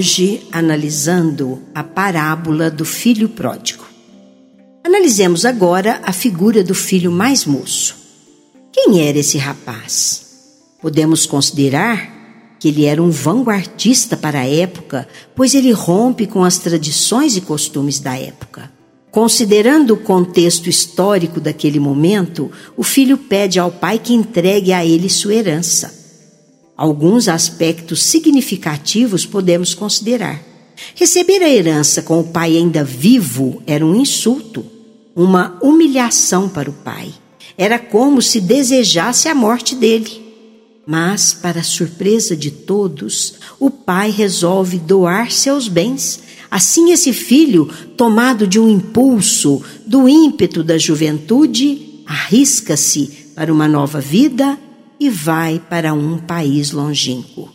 Hoje 0.00 0.40
analisando 0.50 1.60
a 1.74 1.84
parábola 1.84 2.70
do 2.70 2.86
filho 2.86 3.28
pródigo. 3.28 3.84
Analisemos 4.82 5.44
agora 5.44 6.00
a 6.02 6.10
figura 6.10 6.64
do 6.64 6.74
filho 6.74 7.12
mais 7.12 7.44
moço. 7.44 7.94
Quem 8.72 9.06
era 9.06 9.18
esse 9.18 9.36
rapaz? 9.36 10.22
Podemos 10.80 11.26
considerar 11.26 12.56
que 12.58 12.68
ele 12.68 12.86
era 12.86 13.02
um 13.02 13.10
vanguardista 13.10 14.16
para 14.16 14.40
a 14.40 14.48
época, 14.48 15.06
pois 15.36 15.54
ele 15.54 15.70
rompe 15.70 16.26
com 16.26 16.42
as 16.42 16.56
tradições 16.56 17.36
e 17.36 17.42
costumes 17.42 18.00
da 18.00 18.16
época. 18.18 18.72
Considerando 19.10 19.92
o 19.92 19.98
contexto 19.98 20.70
histórico 20.70 21.38
daquele 21.38 21.78
momento, 21.78 22.50
o 22.74 22.82
filho 22.82 23.18
pede 23.18 23.60
ao 23.60 23.70
pai 23.70 23.98
que 23.98 24.14
entregue 24.14 24.72
a 24.72 24.82
ele 24.82 25.10
sua 25.10 25.34
herança. 25.34 25.99
Alguns 26.80 27.28
aspectos 27.28 28.02
significativos 28.02 29.26
podemos 29.26 29.74
considerar. 29.74 30.42
Receber 30.94 31.42
a 31.42 31.48
herança 31.50 32.00
com 32.00 32.20
o 32.20 32.24
pai 32.24 32.56
ainda 32.56 32.82
vivo 32.82 33.62
era 33.66 33.84
um 33.84 33.94
insulto, 33.94 34.64
uma 35.14 35.58
humilhação 35.60 36.48
para 36.48 36.70
o 36.70 36.72
pai. 36.72 37.12
Era 37.58 37.78
como 37.78 38.22
se 38.22 38.40
desejasse 38.40 39.28
a 39.28 39.34
morte 39.34 39.74
dele. 39.74 40.22
Mas, 40.86 41.34
para 41.34 41.62
surpresa 41.62 42.34
de 42.34 42.50
todos, 42.50 43.34
o 43.58 43.70
pai 43.70 44.10
resolve 44.10 44.78
doar 44.78 45.30
seus 45.30 45.68
bens. 45.68 46.20
Assim, 46.50 46.92
esse 46.92 47.12
filho, 47.12 47.68
tomado 47.94 48.46
de 48.46 48.58
um 48.58 48.70
impulso, 48.70 49.62
do 49.86 50.08
ímpeto 50.08 50.64
da 50.64 50.78
juventude, 50.78 52.00
arrisca-se 52.06 53.32
para 53.34 53.52
uma 53.52 53.68
nova 53.68 54.00
vida 54.00 54.58
e 55.00 55.08
vai 55.08 55.58
para 55.58 55.94
um 55.94 56.18
país 56.18 56.70
longínquo. 56.70 57.50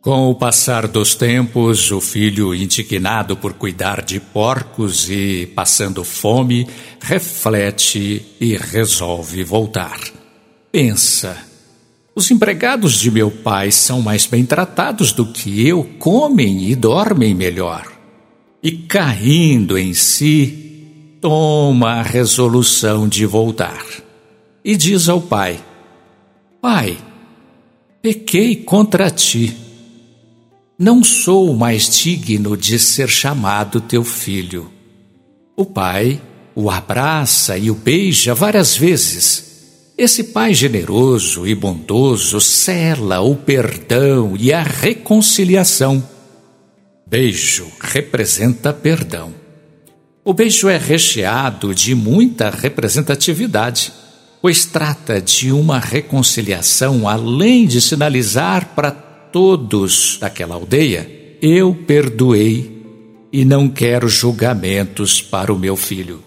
Com 0.00 0.30
o 0.30 0.34
passar 0.34 0.88
dos 0.88 1.14
tempos, 1.14 1.90
o 1.90 2.00
filho, 2.00 2.54
indignado 2.54 3.36
por 3.36 3.52
cuidar 3.52 4.02
de 4.02 4.18
porcos 4.18 5.10
e 5.10 5.46
passando 5.54 6.02
fome, 6.04 6.66
reflete 7.00 8.24
e 8.40 8.56
resolve 8.56 9.44
voltar. 9.44 10.00
Pensa 10.70 11.52
os 12.14 12.30
empregados 12.30 13.00
de 13.00 13.10
meu 13.10 13.30
pai 13.30 13.70
são 13.70 14.02
mais 14.02 14.26
bem 14.26 14.44
tratados 14.44 15.12
do 15.12 15.24
que 15.24 15.66
eu, 15.66 15.82
comem 15.98 16.68
e 16.68 16.74
dormem 16.74 17.34
melhor. 17.34 17.90
E 18.62 18.70
caindo 18.70 19.78
em 19.78 19.94
si, 19.94 21.16
toma 21.22 21.94
a 21.94 22.02
resolução 22.02 23.08
de 23.08 23.24
voltar. 23.24 23.82
E 24.62 24.76
diz 24.76 25.08
ao 25.08 25.22
pai: 25.22 25.58
Pai, 26.62 26.96
pequei 28.00 28.56
contra 28.56 29.10
ti. 29.10 29.54
Não 30.78 31.04
sou 31.04 31.54
mais 31.54 31.90
digno 31.98 32.56
de 32.56 32.78
ser 32.78 33.10
chamado 33.10 33.82
teu 33.82 34.02
filho. 34.02 34.72
O 35.54 35.66
pai 35.66 36.18
o 36.54 36.70
abraça 36.70 37.58
e 37.58 37.70
o 37.70 37.74
beija 37.74 38.34
várias 38.34 38.76
vezes 38.76 39.52
esse 39.96 40.24
Pai 40.24 40.54
generoso 40.54 41.46
e 41.46 41.54
bondoso 41.54 42.40
cela 42.40 43.20
o 43.20 43.36
perdão 43.36 44.34
e 44.38 44.52
a 44.52 44.62
reconciliação. 44.62 46.02
Beijo 47.06 47.70
representa 47.78 48.72
perdão. 48.72 49.34
O 50.24 50.32
beijo 50.32 50.68
é 50.68 50.78
recheado 50.78 51.74
de 51.74 51.94
muita 51.94 52.48
representatividade, 52.48 53.92
pois 54.42 54.64
trata 54.64 55.22
de 55.22 55.52
uma 55.52 55.78
reconciliação 55.78 57.08
além 57.08 57.64
de 57.64 57.80
sinalizar 57.80 58.74
para 58.74 58.90
todos 58.90 60.18
daquela 60.20 60.56
aldeia: 60.56 61.08
eu 61.40 61.72
perdoei 61.86 62.82
e 63.32 63.44
não 63.44 63.68
quero 63.68 64.08
julgamentos 64.08 65.22
para 65.22 65.52
o 65.52 65.58
meu 65.58 65.76
filho. 65.76 66.22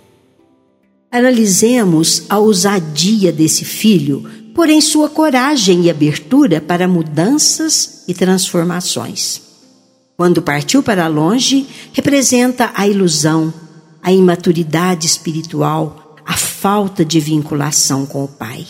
Analisemos 1.12 2.24
a 2.30 2.40
ousadia 2.40 3.32
desse 3.32 3.64
filho, 3.64 4.24
porém 4.56 4.82
sua 4.82 5.10
coragem 5.10 5.84
e 5.84 5.90
abertura 5.90 6.60
para 6.60 6.88
mudanças 6.88 8.04
e 8.08 8.14
transformações. 8.14 9.42
Quando 10.18 10.42
partiu 10.42 10.82
para 10.82 11.08
longe, 11.08 11.68
representa 11.94 12.72
a 12.74 12.88
ilusão, 12.88 13.54
a 14.02 14.12
imaturidade 14.12 15.06
espiritual, 15.06 16.05
a 16.26 16.36
falta 16.36 17.06
de 17.06 17.20
vinculação 17.20 18.06
com 18.06 18.24
o 18.24 18.28
Pai. 18.28 18.66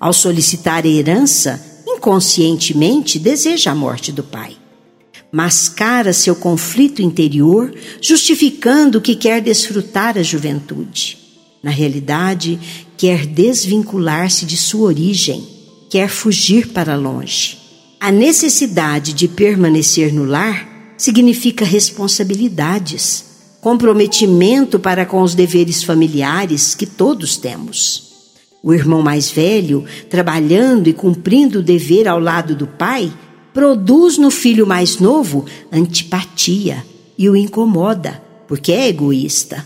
Ao 0.00 0.12
solicitar 0.12 0.84
a 0.84 0.88
herança, 0.88 1.64
inconscientemente 1.86 3.18
deseja 3.18 3.70
a 3.70 3.74
morte 3.74 4.10
do 4.10 4.22
pai. 4.22 4.56
Mascara 5.32 6.12
seu 6.12 6.36
conflito 6.36 7.00
interior, 7.00 7.74
justificando 8.00 9.00
que 9.00 9.16
quer 9.16 9.40
desfrutar 9.40 10.18
a 10.18 10.22
juventude. 10.22 11.18
Na 11.62 11.70
realidade, 11.70 12.60
quer 12.96 13.26
desvincular-se 13.26 14.44
de 14.44 14.56
sua 14.56 14.88
origem, 14.88 15.46
quer 15.88 16.08
fugir 16.08 16.68
para 16.68 16.94
longe. 16.94 17.58
A 17.98 18.12
necessidade 18.12 19.12
de 19.12 19.26
permanecer 19.26 20.12
no 20.12 20.24
lar 20.24 20.94
significa 20.96 21.64
responsabilidades, 21.64 23.24
comprometimento 23.64 24.78
para 24.78 25.06
com 25.06 25.22
os 25.22 25.34
deveres 25.34 25.82
familiares 25.82 26.74
que 26.74 26.84
todos 26.84 27.38
temos. 27.38 28.12
O 28.62 28.74
irmão 28.74 29.00
mais 29.00 29.30
velho, 29.30 29.86
trabalhando 30.10 30.86
e 30.86 30.92
cumprindo 30.92 31.60
o 31.60 31.62
dever 31.62 32.06
ao 32.06 32.20
lado 32.20 32.54
do 32.54 32.66
pai, 32.66 33.10
produz 33.54 34.18
no 34.18 34.30
filho 34.30 34.66
mais 34.66 34.98
novo 34.98 35.46
antipatia 35.72 36.84
e 37.16 37.26
o 37.26 37.34
incomoda, 37.34 38.22
porque 38.46 38.70
é 38.70 38.86
egoísta. 38.86 39.64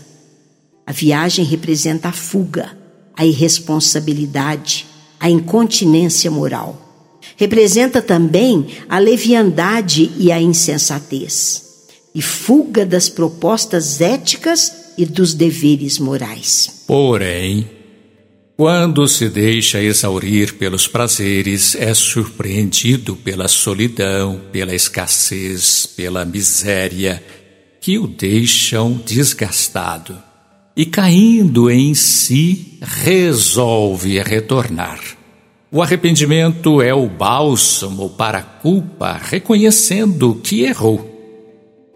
A 0.87 0.93
viagem 0.93 1.43
representa 1.43 2.07
a 2.07 2.13
fuga, 2.13 2.77
a 3.17 3.25
irresponsabilidade, 3.25 4.85
a 5.19 5.29
incontinência 5.29 6.31
moral. 6.31 7.19
Representa 7.35 8.01
também 8.01 8.65
a 8.87 8.97
leviandade 8.97 10.09
e 10.17 10.31
a 10.31 10.41
insensatez, 10.41 11.68
e 12.13 12.21
fuga 12.21 12.85
das 12.85 13.09
propostas 13.09 14.01
éticas 14.01 14.93
e 14.97 15.05
dos 15.05 15.33
deveres 15.33 15.99
morais. 15.99 16.83
Porém, 16.87 17.69
quando 18.57 19.07
se 19.07 19.29
deixa 19.29 19.81
exaurir 19.81 20.55
pelos 20.55 20.85
prazeres, 20.85 21.75
é 21.75 21.93
surpreendido 21.93 23.15
pela 23.15 23.47
solidão, 23.47 24.41
pela 24.51 24.75
escassez, 24.75 25.85
pela 25.85 26.25
miséria, 26.25 27.23
que 27.79 27.97
o 27.97 28.05
deixam 28.05 29.01
desgastado 29.05 30.21
e, 30.75 30.85
caindo 30.85 31.71
em 31.71 31.93
si, 31.93 32.77
resolve 32.81 34.21
retornar. 34.21 34.99
O 35.71 35.81
arrependimento 35.81 36.81
é 36.81 36.93
o 36.93 37.07
bálsamo 37.07 38.09
para 38.09 38.39
a 38.39 38.43
culpa, 38.43 39.19
reconhecendo 39.21 40.35
que 40.43 40.63
errou. 40.63 41.08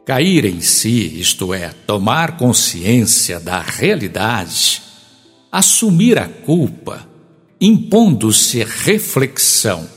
Cair 0.05 0.45
em 0.45 0.61
si, 0.61 1.19
isto 1.19 1.53
é, 1.53 1.69
tomar 1.87 2.37
consciência 2.37 3.39
da 3.39 3.61
realidade, 3.61 4.81
assumir 5.51 6.17
a 6.17 6.27
culpa, 6.27 7.07
impondo-se 7.59 8.63
reflexão 8.63 9.87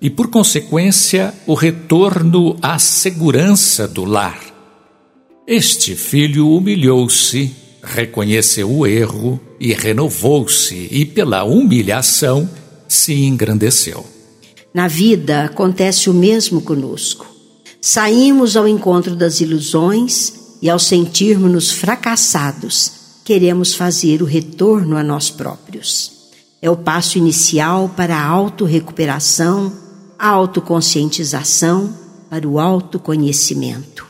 e, 0.00 0.10
por 0.10 0.28
consequência, 0.28 1.32
o 1.46 1.54
retorno 1.54 2.58
à 2.60 2.78
segurança 2.78 3.88
do 3.88 4.04
lar. 4.04 4.40
Este 5.46 5.96
filho 5.96 6.50
humilhou-se 6.50 7.68
reconheceu 7.82 8.70
o 8.70 8.86
erro 8.86 9.40
e 9.58 9.72
renovou-se, 9.72 10.88
e 10.90 11.04
pela 11.04 11.44
humilhação 11.44 12.48
se 12.86 13.14
engrandeceu. 13.14 14.04
Na 14.72 14.86
vida 14.86 15.44
acontece 15.44 16.10
o 16.10 16.14
mesmo 16.14 16.60
conosco. 16.60 17.37
Saímos 17.90 18.54
ao 18.54 18.68
encontro 18.68 19.16
das 19.16 19.40
ilusões 19.40 20.34
e, 20.60 20.68
ao 20.68 20.78
sentirmos-nos 20.78 21.70
fracassados, 21.70 22.92
queremos 23.24 23.72
fazer 23.72 24.20
o 24.20 24.26
retorno 24.26 24.94
a 24.94 25.02
nós 25.02 25.30
próprios. 25.30 26.12
É 26.60 26.68
o 26.68 26.76
passo 26.76 27.16
inicial 27.16 27.90
para 27.96 28.14
a 28.14 28.26
autorrecuperação, 28.26 29.72
a 30.18 30.28
autoconscientização, 30.28 31.96
para 32.28 32.46
o 32.46 32.60
autoconhecimento. 32.60 34.06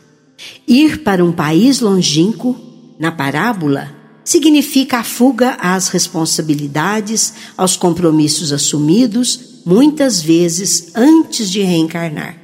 Ir 0.66 1.04
para 1.04 1.24
um 1.24 1.30
país 1.30 1.78
longínquo 1.78 2.56
na 2.98 3.12
parábola 3.12 3.94
significa 4.24 4.98
a 4.98 5.04
fuga 5.04 5.56
às 5.60 5.86
responsabilidades, 5.86 7.32
aos 7.56 7.76
compromissos 7.76 8.52
assumidos, 8.52 9.62
muitas 9.64 10.20
vezes 10.20 10.90
antes 10.96 11.48
de 11.48 11.62
reencarnar. 11.62 12.37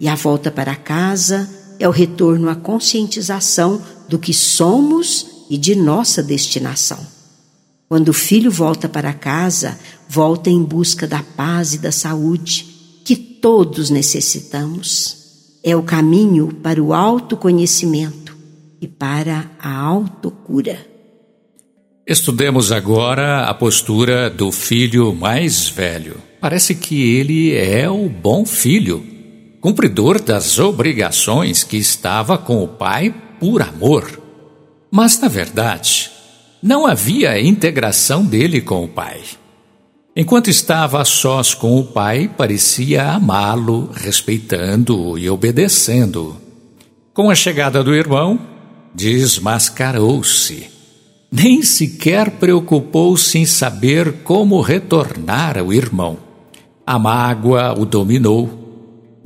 E 0.00 0.08
a 0.08 0.14
volta 0.14 0.50
para 0.50 0.76
casa 0.76 1.48
é 1.78 1.88
o 1.88 1.92
retorno 1.92 2.48
à 2.48 2.54
conscientização 2.54 3.82
do 4.08 4.18
que 4.18 4.32
somos 4.32 5.26
e 5.50 5.56
de 5.56 5.74
nossa 5.74 6.22
destinação. 6.22 6.98
Quando 7.88 8.10
o 8.10 8.12
filho 8.12 8.50
volta 8.50 8.88
para 8.88 9.12
casa, 9.14 9.78
volta 10.08 10.50
em 10.50 10.62
busca 10.62 11.06
da 11.06 11.22
paz 11.22 11.74
e 11.74 11.78
da 11.78 11.90
saúde 11.90 12.66
que 13.04 13.16
todos 13.16 13.88
necessitamos. 13.90 15.16
é 15.64 15.74
o 15.74 15.82
caminho 15.82 16.54
para 16.62 16.82
o 16.82 16.94
autoconhecimento 16.94 18.36
e 18.80 18.86
para 18.86 19.50
a 19.58 19.76
autocura. 19.76 20.78
Estudemos 22.06 22.72
agora 22.72 23.44
a 23.44 23.52
postura 23.52 24.30
do 24.30 24.50
filho 24.52 25.14
mais 25.14 25.68
velho. 25.68 26.16
Parece 26.40 26.74
que 26.74 27.16
ele 27.16 27.54
é 27.54 27.90
o 27.90 28.08
bom 28.08 28.46
filho, 28.46 29.04
cumpridor 29.60 30.22
das 30.22 30.58
obrigações 30.58 31.64
que 31.64 31.76
estava 31.76 32.38
com 32.38 32.62
o 32.62 32.68
pai 32.68 33.14
por 33.40 33.62
amor. 33.62 34.20
Mas, 34.90 35.20
na 35.20 35.28
verdade, 35.28 36.10
não 36.62 36.86
havia 36.86 37.40
integração 37.40 38.24
dele 38.24 38.60
com 38.60 38.84
o 38.84 38.88
pai. 38.88 39.20
Enquanto 40.16 40.48
estava 40.48 41.00
a 41.00 41.04
sós 41.04 41.54
com 41.54 41.78
o 41.78 41.84
pai, 41.84 42.28
parecia 42.28 43.12
amá-lo, 43.12 43.90
respeitando-o 43.94 45.16
e 45.16 45.30
obedecendo. 45.30 46.36
Com 47.14 47.30
a 47.30 47.34
chegada 47.34 47.84
do 47.84 47.94
irmão, 47.94 48.38
desmascarou-se. 48.92 50.66
Nem 51.30 51.62
sequer 51.62 52.32
preocupou-se 52.32 53.38
em 53.38 53.46
saber 53.46 54.22
como 54.24 54.60
retornar 54.60 55.58
ao 55.58 55.72
irmão. 55.72 56.18
A 56.84 56.98
mágoa 56.98 57.78
o 57.78 57.84
dominou. 57.84 58.57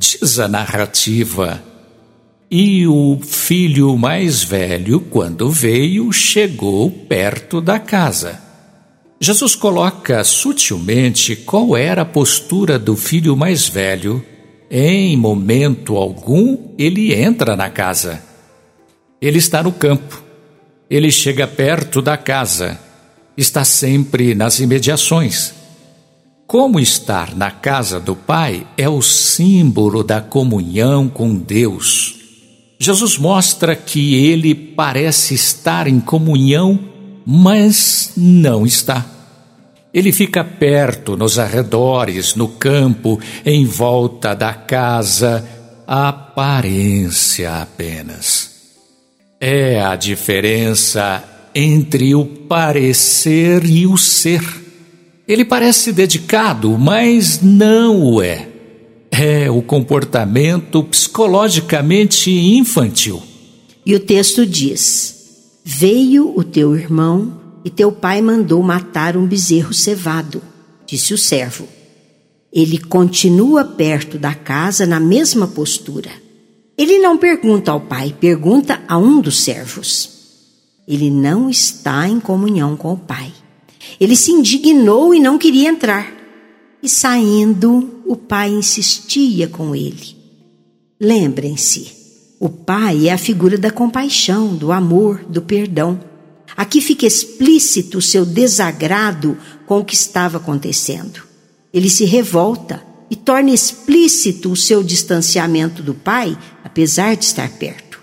Diz 0.03 0.41
a 0.41 0.49
narrativa. 0.49 1.63
E 2.51 2.89
o 2.89 3.21
filho 3.23 3.97
mais 3.97 4.43
velho, 4.43 4.99
quando 4.99 5.49
veio, 5.49 6.11
chegou 6.13 6.91
perto 6.91 7.61
da 7.61 7.79
casa. 7.79 8.43
Jesus 9.21 9.55
coloca 9.55 10.25
sutilmente 10.25 11.37
qual 11.37 11.77
era 11.77 12.03
a 12.03 12.05
postura 12.05 12.81
do 12.81 12.97
filho 12.97 13.37
mais 13.37 13.69
velho. 13.69 14.27
Em 14.69 15.17
momento 15.17 15.97
algum, 15.97 16.75
ele 16.77 17.15
entra 17.15 17.55
na 17.55 17.71
casa. 17.71 18.21
Ele 19.21 19.39
está 19.39 19.63
no 19.63 19.71
campo. 19.71 20.21
Ele 20.91 21.13
chega 21.13 21.47
perto 21.47 22.03
da 22.03 22.17
casa. 22.17 22.77
Está 23.37 23.63
sempre 23.63 24.35
nas 24.35 24.59
imediações. 24.59 25.62
Como 26.53 26.79
estar 26.79 27.35
na 27.35 27.51
casa 27.51 27.99
do 27.99 28.15
Pai 28.15 28.67
é 28.77 28.87
o 28.87 29.01
símbolo 29.01 30.05
da 30.05 30.21
comunhão 30.21 31.09
com 31.09 31.35
Deus. 31.35 32.17
Jesus 32.79 33.17
mostra 33.17 33.75
que 33.75 34.27
ele 34.27 34.55
parece 34.55 35.33
estar 35.33 35.89
em 35.89 35.99
comunhão 35.99 36.79
mas 37.25 38.13
não 38.19 38.67
está. 38.67 39.07
Ele 39.95 40.13
fica 40.13 40.45
perto, 40.45 41.17
nos 41.17 41.39
arredores, 41.39 42.35
no 42.35 42.49
campo, 42.49 43.19
em 43.47 43.65
volta 43.65 44.35
da 44.35 44.53
casa, 44.53 45.49
aparência 45.87 47.63
apenas. 47.63 48.51
É 49.41 49.83
a 49.83 49.97
diferença 49.97 51.25
entre 51.55 52.15
o 52.15 52.27
parecer 52.27 53.65
e 53.65 53.87
o 53.87 53.97
ser. 53.97 54.62
Ele 55.33 55.47
parece 55.47 55.95
dedicado, 55.95 56.77
mas 56.77 57.41
não 57.41 58.03
o 58.03 58.21
é. 58.21 58.51
É 59.11 59.51
o 59.51 59.63
comportamento 59.63 60.85
psicologicamente 60.85 62.31
infantil. 62.31 63.23
E 63.87 63.95
o 63.95 64.01
texto 64.01 64.45
diz: 64.45 65.57
Veio 65.65 66.37
o 66.37 66.45
teu 66.45 66.77
irmão 66.77 67.41
e 67.65 67.71
teu 67.71 67.91
pai 67.91 68.21
mandou 68.21 68.63
matar 68.63 69.17
um 69.17 69.27
bezerro 69.27 69.73
cevado, 69.73 70.43
disse 70.87 71.15
o 71.15 71.19
servo. 71.19 71.67
Ele 72.53 72.77
continua 72.77 73.65
perto 73.65 74.19
da 74.19 74.35
casa 74.35 74.85
na 74.85 75.01
mesma 75.01 75.49
postura. 75.49 76.11
Ele 76.77 76.99
não 76.99 77.17
pergunta 77.17 77.71
ao 77.71 77.81
pai, 77.81 78.15
pergunta 78.21 78.83
a 78.87 78.99
um 78.99 79.19
dos 79.23 79.43
servos. 79.43 80.11
Ele 80.87 81.11
não 81.11 81.49
está 81.49 82.07
em 82.07 82.21
comunhão 82.21 82.77
com 82.77 82.93
o 82.93 82.99
pai. 82.99 83.33
Ele 84.01 84.17
se 84.17 84.33
indignou 84.33 85.15
e 85.15 85.21
não 85.21 85.39
queria 85.39 85.69
entrar. 85.69 86.13
E 86.83 86.89
saindo, 86.89 88.03
o 88.05 88.17
pai 88.17 88.51
insistia 88.51 89.47
com 89.49 89.75
ele. 89.75 90.17
Lembrem-se, 91.01 91.93
o 92.41 92.49
pai 92.49 93.09
é 93.09 93.13
a 93.13 93.19
figura 93.19 93.57
da 93.57 93.71
compaixão, 93.71 94.55
do 94.55 94.73
amor, 94.73 95.25
do 95.29 95.41
perdão. 95.41 96.01
Aqui 96.57 96.81
fica 96.81 97.07
explícito 97.07 97.99
o 97.99 98.03
seu 98.03 98.27
desagrado 98.27 99.39
com 99.67 99.79
o 99.79 99.85
que 99.85 99.95
estava 99.95 100.39
acontecendo. 100.39 101.23
Ele 101.73 101.89
se 101.89 102.05
revolta 102.05 102.83
e 103.11 103.17
torna 103.17 103.51
explícito 103.51 104.51
o 104.51 104.57
seu 104.57 104.83
distanciamento 104.83 105.83
do 105.83 105.95
pai, 105.95 106.37
apesar 106.65 107.15
de 107.15 107.25
estar 107.25 107.49
perto. 107.49 108.01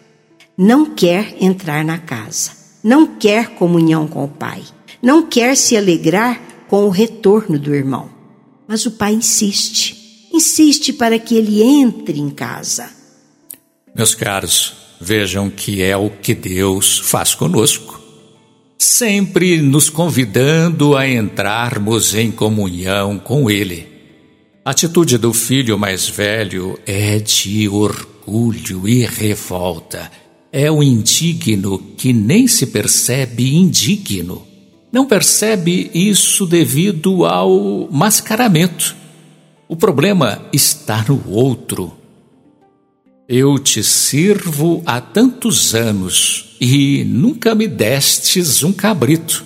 Não 0.57 0.85
quer 0.85 1.35
entrar 1.41 1.83
na 1.83 1.97
casa, 1.97 2.51
não 2.83 3.07
quer 3.07 3.55
comunhão 3.55 4.07
com 4.07 4.23
o 4.23 4.27
pai, 4.27 4.61
não 5.01 5.25
quer 5.25 5.55
se 5.55 5.75
alegrar 5.75 6.41
com 6.67 6.85
o 6.85 6.89
retorno 6.89 7.57
do 7.57 7.73
irmão. 7.73 8.09
Mas 8.67 8.85
o 8.85 8.91
pai 8.91 9.13
insiste, 9.13 10.27
insiste 10.31 10.93
para 10.93 11.17
que 11.17 11.35
ele 11.35 11.63
entre 11.63 12.19
em 12.19 12.29
casa. 12.29 12.89
Meus 13.95 14.13
caros, 14.13 14.73
vejam 14.99 15.49
que 15.49 15.81
é 15.81 15.97
o 15.97 16.09
que 16.09 16.35
Deus 16.35 16.99
faz 16.99 17.33
conosco. 17.33 17.99
Sempre 18.77 19.61
nos 19.61 19.89
convidando 19.89 20.95
a 20.95 21.07
entrarmos 21.09 22.15
em 22.15 22.31
comunhão 22.31 23.19
com 23.19 23.49
Ele. 23.49 23.87
A 24.63 24.71
atitude 24.71 25.17
do 25.17 25.33
filho 25.33 25.77
mais 25.77 26.07
velho 26.07 26.79
é 26.85 27.19
de 27.19 27.67
orgulho 27.67 28.87
e 28.87 29.05
revolta. 29.05 30.11
É 30.51 30.71
o 30.71 30.81
indigno 30.81 31.77
que 31.97 32.13
nem 32.13 32.47
se 32.47 32.67
percebe 32.67 33.55
indigno. 33.55 34.47
Não 34.91 35.05
percebe 35.05 35.91
isso 35.93 36.45
devido 36.45 37.25
ao 37.25 37.87
mascaramento. 37.91 38.95
O 39.67 39.75
problema 39.75 40.41
está 40.51 41.05
no 41.07 41.21
outro 41.29 41.99
eu 43.31 43.59
te 43.59 43.83
sirvo 43.83 44.81
há 44.87 44.99
tantos 44.99 45.75
anos 45.75 46.55
e 46.59 47.03
nunca 47.03 47.53
me 47.53 47.67
destes 47.67 48.63
um 48.63 48.73
cabrito. 48.73 49.45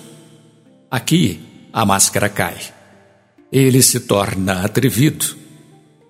Aqui 0.90 1.38
a 1.70 1.84
máscara 1.84 2.30
cai. 2.30 2.56
Ele 3.52 3.82
se 3.82 4.00
torna 4.00 4.64
atrevido. 4.64 5.36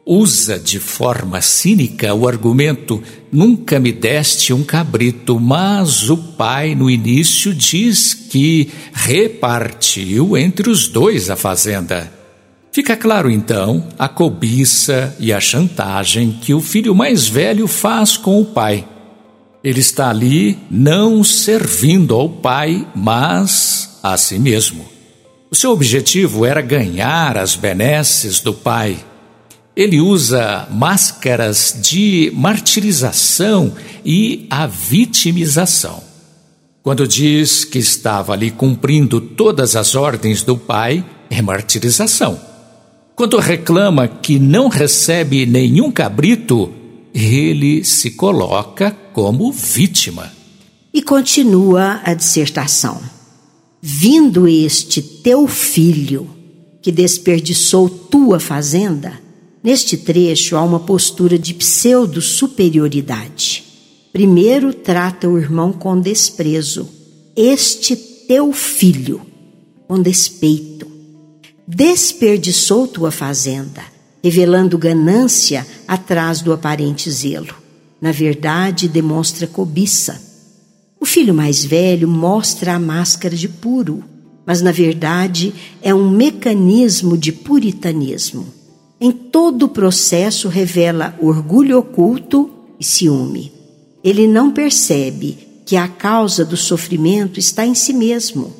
Usa 0.07 0.59
de 0.59 0.79
forma 0.79 1.40
cínica 1.40 2.12
o 2.12 2.29
argumento: 2.29 3.03
nunca 3.33 3.81
me 3.81 3.90
deste 3.90 4.53
um 4.53 4.62
cabrito, 4.62 5.40
mas 5.40 6.11
o 6.11 6.17
pai 6.17 6.75
no 6.75 6.90
início 6.90 7.55
diz 7.55 8.12
que 8.12 8.71
repartiu 8.93 10.37
entre 10.37 10.69
os 10.69 10.88
dois 10.88 11.31
a 11.31 11.37
fazenda. 11.37 12.12
Fica 12.71 12.97
claro 12.97 13.31
então 13.31 13.87
a 13.99 14.09
cobiça 14.09 15.17
e 15.19 15.33
a 15.33 15.40
chantagem 15.40 16.33
que 16.33 16.53
o 16.53 16.61
filho 16.61 16.95
mais 16.95 17.27
velho 17.27 17.67
faz 17.67 18.17
com 18.17 18.40
o 18.40 18.45
pai. 18.45 18.87
Ele 19.62 19.81
está 19.81 20.11
ali 20.11 20.59
não 20.71 21.25
servindo 21.25 22.14
ao 22.14 22.29
pai, 22.29 22.87
mas 22.95 23.99
a 24.03 24.19
si 24.19 24.38
mesmo. 24.38 24.85
O 25.51 25.55
seu 25.55 25.71
objetivo 25.71 26.45
era 26.45 26.61
ganhar 26.61 27.38
as 27.38 27.57
benesses 27.57 28.40
do 28.40 28.53
pai. 28.53 28.99
Ele 29.76 30.00
usa 30.00 30.68
máscaras 30.70 31.76
de 31.82 32.32
martirização 32.34 33.74
e 34.04 34.46
a 34.48 34.66
vitimização. 34.66 36.02
Quando 36.82 37.08
diz 37.08 37.64
que 37.64 37.78
estava 37.78 38.34
ali 38.34 38.50
cumprindo 38.50 39.20
todas 39.20 39.74
as 39.74 39.94
ordens 39.94 40.42
do 40.42 40.56
pai, 40.56 41.04
é 41.30 41.40
martirização. 41.42 42.38
Quando 43.16 43.38
reclama 43.38 44.06
que 44.06 44.38
não 44.38 44.68
recebe 44.68 45.46
nenhum 45.46 45.90
cabrito, 45.90 46.70
ele 47.14 47.82
se 47.84 48.10
coloca 48.10 48.90
como 49.12 49.50
vítima. 49.50 50.32
E 50.92 51.00
continua 51.02 52.00
a 52.04 52.12
dissertação. 52.12 53.00
Vindo 53.80 54.46
este 54.46 55.00
teu 55.00 55.48
filho, 55.48 56.28
que 56.82 56.92
desperdiçou 56.92 57.88
tua 57.88 58.38
fazenda, 58.38 59.23
neste 59.64 59.96
trecho 59.96 60.57
há 60.57 60.62
uma 60.62 60.81
postura 60.81 61.38
de 61.38 61.55
pseudo-superioridade. 61.55 63.64
Primeiro 64.12 64.74
trata 64.74 65.29
o 65.29 65.38
irmão 65.38 65.72
com 65.72 65.98
desprezo, 65.98 66.88
este 67.35 67.96
teu 67.96 68.53
filho, 68.53 69.22
com 69.88 70.00
despeito 70.00 70.94
desperdiçou 71.66 72.87
tua 72.87 73.11
fazenda, 73.11 73.83
revelando 74.22 74.77
ganância 74.77 75.66
atrás 75.88 76.40
do 76.40 76.53
aparente 76.53 77.11
zelo. 77.11 77.55
Na 78.00 78.12
verdade, 78.12 78.87
demonstra 78.87 79.46
cobiça. 79.46 80.20
O 81.00 81.07
filho 81.07 81.35
mais 81.35 81.64
velho 81.64 82.07
mostra 82.07 82.74
a 82.74 82.79
máscara 82.79 83.35
de 83.35 83.48
puro, 83.48 84.05
mas 84.46 84.61
na 84.61 84.72
verdade 84.72 85.55
é 85.83 85.94
um 85.94 86.11
mecanismo 86.11 87.16
de 87.16 87.33
puritanismo. 87.33 88.46
Em 89.05 89.12
todo 89.12 89.67
o 89.67 89.69
processo 89.69 90.49
revela 90.49 91.14
orgulho 91.21 91.79
oculto 91.79 92.51
e 92.81 92.85
ciúme. 92.85 93.53
Ele 94.03 94.27
não 94.27 94.51
percebe 94.51 95.37
que 95.67 95.77
a 95.77 95.87
causa 95.87 96.43
do 96.43 96.57
sofrimento 96.57 97.38
está 97.38 97.67
em 97.67 97.75
si 97.75 97.93
mesmo, 97.93 98.51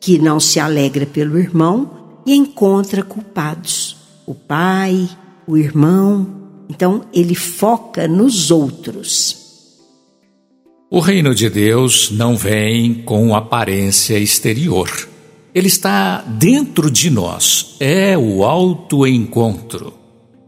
que 0.00 0.20
não 0.20 0.38
se 0.38 0.60
alegra 0.60 1.04
pelo 1.04 1.36
irmão 1.36 2.22
e 2.24 2.32
encontra 2.32 3.02
culpados: 3.02 3.96
o 4.24 4.36
pai, 4.36 5.08
o 5.48 5.58
irmão. 5.58 6.28
Então 6.70 7.04
ele 7.12 7.34
foca 7.34 8.06
nos 8.06 8.52
outros. 8.52 9.36
O 10.88 11.00
reino 11.00 11.34
de 11.34 11.50
Deus 11.50 12.12
não 12.12 12.36
vem 12.36 13.02
com 13.02 13.34
aparência 13.34 14.16
exterior. 14.16 15.11
Ele 15.54 15.68
está 15.68 16.22
dentro 16.22 16.90
de 16.90 17.10
nós. 17.10 17.76
É 17.80 18.16
o 18.16 18.44
autoencontro. 18.44 19.94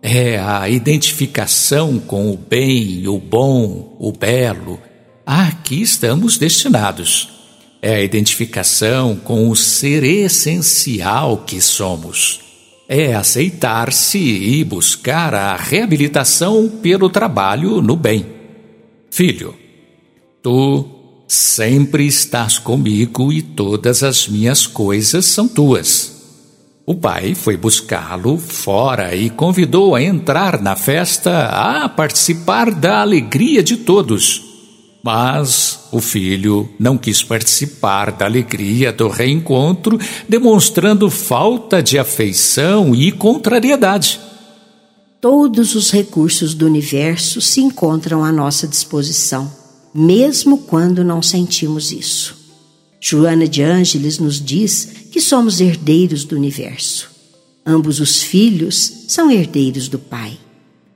É 0.02 0.38
a 0.38 0.68
identificação 0.68 1.98
com 1.98 2.30
o 2.30 2.36
bem, 2.36 3.06
o 3.08 3.18
bom, 3.18 3.96
o 3.98 4.12
belo. 4.12 4.80
Aqui 5.26 5.82
estamos 5.82 6.36
destinados. 6.36 7.28
É 7.80 7.96
a 7.96 8.02
identificação 8.02 9.16
com 9.16 9.48
o 9.48 9.56
ser 9.56 10.04
essencial 10.04 11.38
que 11.38 11.60
somos. 11.60 12.40
É 12.88 13.14
aceitar-se 13.14 14.18
e 14.18 14.62
buscar 14.64 15.34
a 15.34 15.56
reabilitação 15.56 16.68
pelo 16.68 17.08
trabalho 17.08 17.80
no 17.80 17.96
bem. 17.96 18.26
Filho, 19.10 19.54
Tu 20.44 20.93
sempre 21.26 22.06
estás 22.06 22.58
comigo 22.58 23.32
e 23.32 23.42
todas 23.42 24.02
as 24.02 24.28
minhas 24.28 24.66
coisas 24.66 25.24
são 25.26 25.48
tuas. 25.48 26.12
O 26.86 26.94
pai 26.94 27.34
foi 27.34 27.56
buscá-lo 27.56 28.36
fora 28.36 29.14
e 29.14 29.30
convidou 29.30 29.94
a 29.94 30.02
entrar 30.02 30.60
na 30.60 30.76
festa 30.76 31.46
a 31.46 31.88
participar 31.88 32.70
da 32.70 33.00
alegria 33.00 33.62
de 33.62 33.78
todos. 33.78 34.42
Mas 35.02 35.88
o 35.92 36.00
filho 36.00 36.68
não 36.78 36.98
quis 36.98 37.22
participar 37.22 38.12
da 38.12 38.26
alegria 38.26 38.92
do 38.92 39.08
reencontro, 39.08 39.98
demonstrando 40.28 41.10
falta 41.10 41.82
de 41.82 41.98
afeição 41.98 42.94
e 42.94 43.10
contrariedade. 43.12 44.20
Todos 45.20 45.74
os 45.74 45.90
recursos 45.90 46.52
do 46.52 46.66
universo 46.66 47.40
se 47.40 47.62
encontram 47.62 48.22
à 48.22 48.30
nossa 48.30 48.68
disposição 48.68 49.63
mesmo 49.94 50.58
quando 50.58 51.04
não 51.04 51.22
sentimos 51.22 51.92
isso. 51.92 52.36
Joana 53.00 53.46
de 53.46 53.62
Ângeles 53.62 54.18
nos 54.18 54.44
diz 54.44 54.88
que 55.12 55.20
somos 55.20 55.60
herdeiros 55.60 56.24
do 56.24 56.34
universo. 56.34 57.10
Ambos 57.64 58.00
os 58.00 58.22
filhos 58.22 59.04
são 59.06 59.30
herdeiros 59.30 59.88
do 59.88 59.98
Pai. 59.98 60.36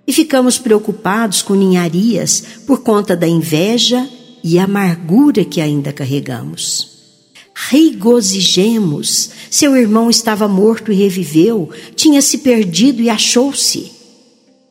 E 0.07 0.13
ficamos 0.13 0.59
preocupados 0.59 1.43
com 1.43 1.55
ninharias 1.55 2.43
por 2.67 2.81
conta 2.81 3.15
da 3.15 3.29
inveja 3.29 4.09
e 4.43 4.59
amargura 4.59 5.45
que 5.45 5.61
ainda 5.61 5.93
carregamos. 5.93 6.89
Regozijemos! 7.55 9.31
Seu 9.51 9.77
irmão 9.77 10.09
estava 10.09 10.49
morto 10.49 10.91
e 10.91 10.97
reviveu, 10.97 11.71
tinha 11.95 12.23
se 12.23 12.39
perdido 12.39 13.03
e 13.03 13.11
achou-se. 13.11 13.93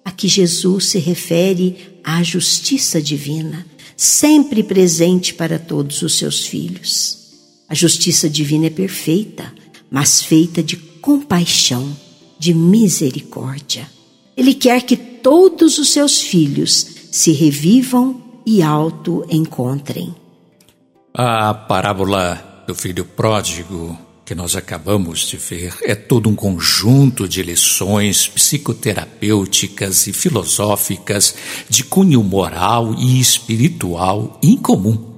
Aqui 0.03 0.27
Jesus 0.27 0.87
se 0.89 0.97
refere 0.97 1.77
à 2.03 2.23
justiça 2.23 3.01
divina 3.01 3.65
sempre 3.97 4.61
presente 4.61 5.33
para 5.33 5.57
todos 5.57 6.03
os 6.03 6.15
seus 6.15 6.45
filhos. 6.45 7.17
A 7.67 7.73
justiça 7.73 8.29
divina 8.29 8.67
é 8.67 8.69
perfeita, 8.69 9.51
mas 9.89 10.21
feita 10.21 10.61
de 10.61 10.77
compaixão, 10.77 11.97
de 12.37 12.53
misericórdia. 12.53 13.89
Ele 14.37 14.53
quer 14.53 14.83
que 14.83 14.95
todos 14.95 15.79
os 15.79 15.89
seus 15.89 16.21
filhos 16.21 16.87
se 17.11 17.31
revivam 17.31 18.21
e 18.45 18.61
auto-encontrem. 18.61 20.15
A 21.13 21.53
parábola 21.53 22.63
do 22.67 22.75
filho 22.75 23.03
pródigo 23.03 23.97
que 24.27 24.35
nós 24.35 24.57
acabamos 24.57 25.21
de 25.21 25.37
ver 25.37 25.73
é 25.83 25.95
todo 25.95 26.29
um 26.29 26.35
conjunto 26.35 27.29
de 27.29 27.41
lições 27.41 28.27
psicoterapêuticas 28.27 30.05
e 30.05 30.11
filosóficas 30.11 31.33
de 31.69 31.85
cunho 31.85 32.21
moral 32.21 32.93
e 32.99 33.21
espiritual 33.21 34.37
incomum. 34.43 35.15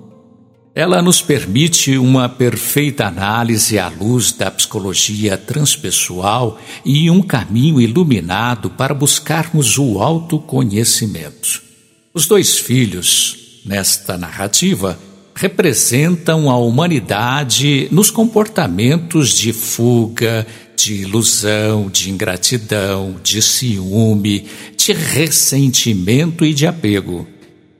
Ela 0.75 1.01
nos 1.01 1.23
permite 1.23 1.97
uma 1.97 2.29
perfeita 2.29 3.07
análise 3.07 3.79
à 3.79 3.89
luz 3.89 4.31
da 4.31 4.51
psicologia 4.51 5.35
transpessoal 5.35 6.59
e 6.85 7.09
um 7.09 7.23
caminho 7.23 7.81
iluminado 7.81 8.69
para 8.69 8.93
buscarmos 8.93 9.79
o 9.79 9.97
autoconhecimento. 9.97 11.63
Os 12.13 12.27
dois 12.27 12.59
filhos, 12.59 13.59
nesta 13.65 14.19
narrativa, 14.19 14.99
representam 15.39 16.49
a 16.49 16.57
humanidade 16.57 17.87
nos 17.91 18.11
comportamentos 18.11 19.29
de 19.29 19.53
fuga, 19.53 20.45
de 20.75 20.95
ilusão, 20.95 21.89
de 21.89 22.09
ingratidão, 22.09 23.15
de 23.23 23.41
ciúme, 23.41 24.45
de 24.75 24.91
ressentimento 24.91 26.43
e 26.43 26.53
de 26.53 26.67
apego. 26.67 27.25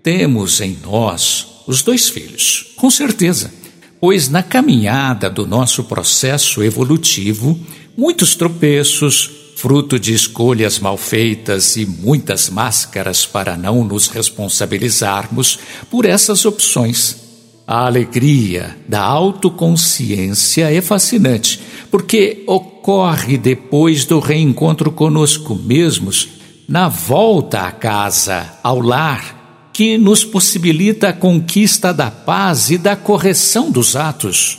Temos 0.01 0.62
em 0.62 0.78
nós 0.82 1.64
os 1.68 1.84
dois 1.84 2.07
filhos, 2.07 2.74
com 2.78 2.89
certeza, 2.89 3.51
pois 3.99 4.30
na 4.30 4.41
caminhada 4.41 5.30
do 5.30 5.45
nosso 5.45 5.84
processo 5.84 6.64
evolutivo, 6.64 7.60
muitos 7.97 8.36
tropeços, 8.36 9.30
fruto 9.57 9.99
de 9.99 10.14
escolhas 10.14 10.80
mal 10.80 10.95
feitas 10.95 11.76
e 11.76 11.86
muitas 11.86 12.49
máscaras 12.49 13.26
para 13.26 13.57
não 13.57 13.84
nos 13.84 14.07
responsabilizarmos 14.07 15.60
por 15.91 16.05
essas 16.05 16.45
opções 16.45 17.28
a 17.70 17.86
alegria 17.86 18.76
da 18.88 18.99
autoconsciência 18.99 20.74
é 20.74 20.82
fascinante, 20.82 21.61
porque 21.91 22.43
ocorre 22.47 23.38
depois 23.38 24.05
do 24.05 24.17
reencontro 24.17 24.91
conosco 24.91 25.53
mesmos, 25.53 26.30
na 26.67 26.89
volta 26.89 27.61
à 27.61 27.72
casa, 27.72 28.53
ao 28.63 28.82
lar, 28.82 29.70
que 29.72 29.99
nos 29.99 30.26
possibilita 30.26 31.09
a 31.09 31.13
conquista 31.13 31.93
da 31.93 32.09
paz 32.09 32.72
e 32.72 32.78
da 32.80 32.95
correção 32.95 33.70
dos 33.70 33.95
atos. 33.95 34.57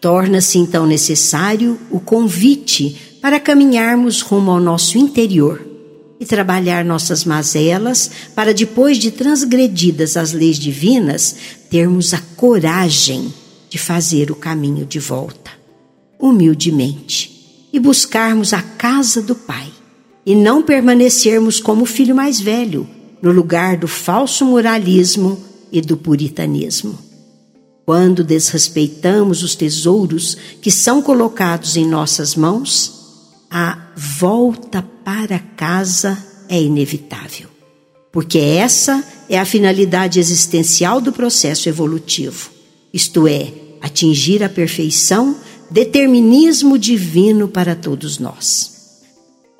Torna-se 0.00 0.56
então 0.56 0.86
necessário 0.86 1.80
o 1.90 1.98
convite 1.98 2.96
para 3.20 3.40
caminharmos 3.40 4.20
rumo 4.20 4.52
ao 4.52 4.60
nosso 4.60 4.96
interior 4.96 5.69
e 6.20 6.26
trabalhar 6.26 6.84
nossas 6.84 7.24
mazelas 7.24 8.10
para, 8.34 8.52
depois 8.52 8.98
de 8.98 9.10
transgredidas 9.10 10.18
as 10.18 10.32
leis 10.32 10.58
divinas, 10.58 11.34
termos 11.70 12.12
a 12.12 12.20
coragem 12.36 13.32
de 13.70 13.78
fazer 13.78 14.30
o 14.30 14.34
caminho 14.34 14.84
de 14.84 14.98
volta, 14.98 15.50
humildemente, 16.18 17.68
e 17.72 17.80
buscarmos 17.80 18.52
a 18.52 18.60
casa 18.60 19.22
do 19.22 19.34
Pai, 19.34 19.68
e 20.26 20.34
não 20.34 20.62
permanecermos 20.62 21.58
como 21.58 21.84
o 21.84 21.86
filho 21.86 22.14
mais 22.14 22.38
velho, 22.38 22.86
no 23.22 23.32
lugar 23.32 23.78
do 23.78 23.88
falso 23.88 24.44
moralismo 24.44 25.42
e 25.72 25.80
do 25.80 25.96
puritanismo. 25.96 26.98
Quando 27.86 28.22
desrespeitamos 28.22 29.42
os 29.42 29.54
tesouros 29.54 30.36
que 30.60 30.70
são 30.70 31.00
colocados 31.00 31.76
em 31.76 31.86
nossas 31.86 32.34
mãos, 32.36 32.99
a 33.50 33.76
volta 33.96 34.80
para 35.04 35.40
casa 35.40 36.16
é 36.48 36.62
inevitável, 36.62 37.48
porque 38.12 38.38
essa 38.38 39.04
é 39.28 39.38
a 39.38 39.44
finalidade 39.44 40.20
existencial 40.20 41.00
do 41.00 41.12
processo 41.12 41.68
evolutivo, 41.68 42.50
isto 42.94 43.26
é, 43.26 43.52
atingir 43.80 44.44
a 44.44 44.48
perfeição, 44.48 45.36
determinismo 45.68 46.78
divino 46.78 47.48
para 47.48 47.74
todos 47.74 48.18
nós. 48.18 49.00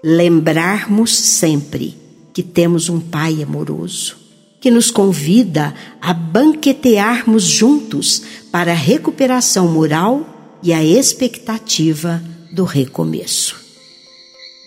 Lembrarmos 0.03 1.15
sempre 1.15 1.97
que 2.33 2.43
temos 2.43 2.89
um 2.89 3.01
Pai 3.01 3.43
amoroso, 3.43 4.17
que 4.61 4.71
nos 4.71 4.91
convida 4.91 5.75
a 6.01 6.13
banquetearmos 6.13 7.43
juntos 7.45 8.23
para 8.53 8.73
a 8.73 8.77
recuperação 8.77 9.69
moral 9.69 10.59
e 10.63 10.73
a 10.73 10.85
expectativa 10.85 12.23
do 12.53 12.65
recomeço. 12.65 13.60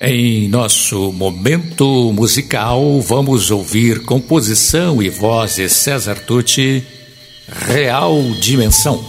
Em 0.05 0.49
nosso 0.49 1.13
momento 1.13 2.11
musical, 2.11 2.99
vamos 2.99 3.49
ouvir 3.51 4.03
composição 4.03 5.01
e 5.01 5.09
voz 5.09 5.55
de 5.55 5.69
César 5.69 6.15
Tucci, 6.15 6.85
Real 7.47 8.21
Dimensão. 8.41 9.01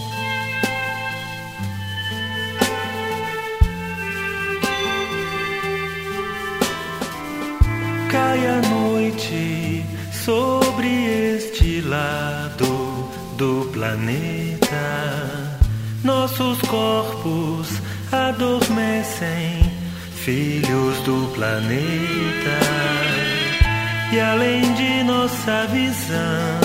Cai 8.09 8.47
a 8.47 8.61
noite 8.61 9.83
sobre 10.23 11.35
este 11.35 11.81
lado 11.81 13.09
do 13.37 13.69
planeta, 13.73 15.59
nossos 16.05 16.57
corpos 16.61 17.67
adormecem 18.13 19.64
filhos 20.25 20.99
do 21.01 21.31
planeta. 21.35 22.57
e 24.11 24.19
além 24.19 24.73
de 24.73 25.03
nossa 25.03 25.67
visão. 25.67 26.61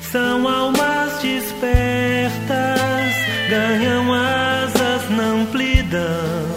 São 0.00 0.46
almas 0.46 1.20
despertas, 1.20 3.10
ganham 3.50 4.14
asas 4.14 5.10
na 5.10 5.24
amplidão. 5.42 6.48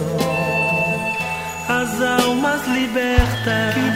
As 1.68 2.00
almas 2.20 2.66
libertas 2.68 3.91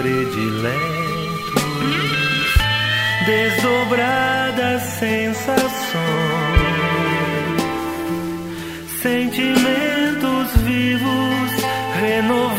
prediletos, 0.00 1.62
desdobradas 3.26 4.82
sensações 4.98 5.60
sentimentos 9.02 10.56
vivos, 10.64 11.52
renovadas 12.00 12.49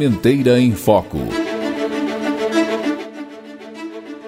Sementeira 0.00 0.58
em 0.58 0.72
Foco. 0.72 1.18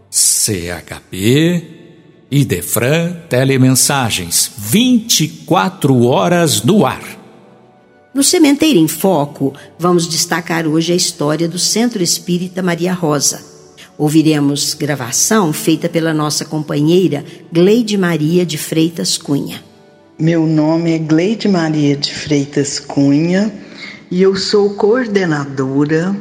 CHP 0.09 1.63
e 2.31 2.45
Defran 2.45 3.13
Telemensagens 3.29 4.51
24 4.57 6.03
horas 6.05 6.63
no 6.63 6.83
ar. 6.83 7.03
No 8.11 8.23
Cementeiro 8.23 8.79
em 8.79 8.87
Foco, 8.87 9.53
vamos 9.77 10.07
destacar 10.07 10.65
hoje 10.65 10.93
a 10.93 10.95
história 10.95 11.47
do 11.47 11.59
Centro 11.59 12.01
Espírita 12.01 12.63
Maria 12.63 12.93
Rosa 12.93 13.53
Ouviremos 13.97 14.73
gravação 14.73 15.53
feita 15.53 15.87
pela 15.87 16.13
nossa 16.13 16.43
companheira 16.43 17.23
Gleide 17.51 17.97
Maria 17.97 18.45
de 18.45 18.57
Freitas 18.57 19.17
Cunha. 19.17 19.63
Meu 20.19 20.45
nome 20.45 20.93
é 20.93 20.97
Gleide 20.97 21.47
Maria 21.47 21.95
de 21.95 22.13
Freitas 22.13 22.79
Cunha 22.79 23.53
e 24.11 24.21
eu 24.21 24.35
sou 24.35 24.71
coordenadora 24.75 26.15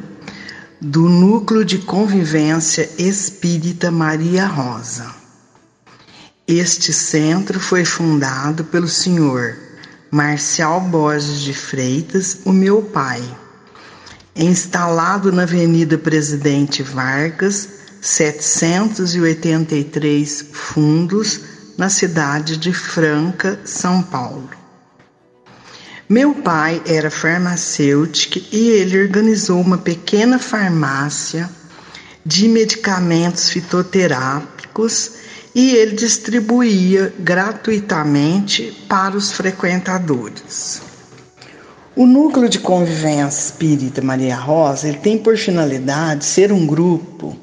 do 0.80 1.08
Núcleo 1.08 1.64
de 1.64 1.78
Convivência 1.78 2.88
Espírita 2.98 3.90
Maria 3.90 4.46
Rosa. 4.46 5.06
Este 6.46 6.92
centro 6.92 7.58
foi 7.58 7.84
fundado 7.84 8.64
pelo 8.64 8.86
senhor 8.86 9.56
Marcial 10.10 10.80
Borges 10.80 11.40
de 11.40 11.54
Freitas, 11.54 12.38
o 12.44 12.52
meu 12.52 12.82
pai. 12.82 13.22
Instalado 14.36 15.30
na 15.30 15.42
Avenida 15.42 15.96
Presidente 15.96 16.82
Vargas, 16.82 17.68
783 18.00 20.46
Fundos, 20.52 21.40
na 21.78 21.88
cidade 21.88 22.56
de 22.56 22.72
Franca, 22.72 23.60
São 23.64 24.02
Paulo. 24.02 24.50
Meu 26.08 26.34
pai 26.34 26.82
era 26.86 27.10
farmacêutico 27.10 28.40
e 28.52 28.68
ele 28.68 29.00
organizou 29.00 29.60
uma 29.60 29.78
pequena 29.78 30.38
farmácia 30.38 31.48
de 32.24 32.46
medicamentos 32.48 33.48
fitoterápicos 33.48 35.12
e 35.54 35.74
ele 35.76 35.96
distribuía 35.96 37.12
gratuitamente 37.18 38.84
para 38.88 39.16
os 39.16 39.32
frequentadores. 39.32 40.93
O 41.96 42.06
núcleo 42.06 42.48
de 42.48 42.58
convivência 42.58 43.28
espírita 43.28 44.02
Maria 44.02 44.34
Rosa 44.34 44.88
ele 44.88 44.98
tem 44.98 45.16
por 45.16 45.36
finalidade 45.36 46.24
ser 46.24 46.50
um 46.50 46.66
grupo 46.66 47.36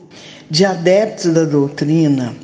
de 0.49 0.65
adeptos 0.65 1.31
da 1.33 1.45
doutrina 1.45 2.35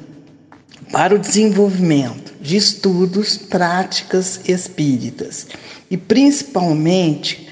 para 0.90 1.14
o 1.14 1.20
desenvolvimento 1.20 2.34
de 2.40 2.56
estudos, 2.56 3.38
práticas 3.38 4.40
espíritas 4.48 5.48
e 5.92 5.98
principalmente 5.98 7.50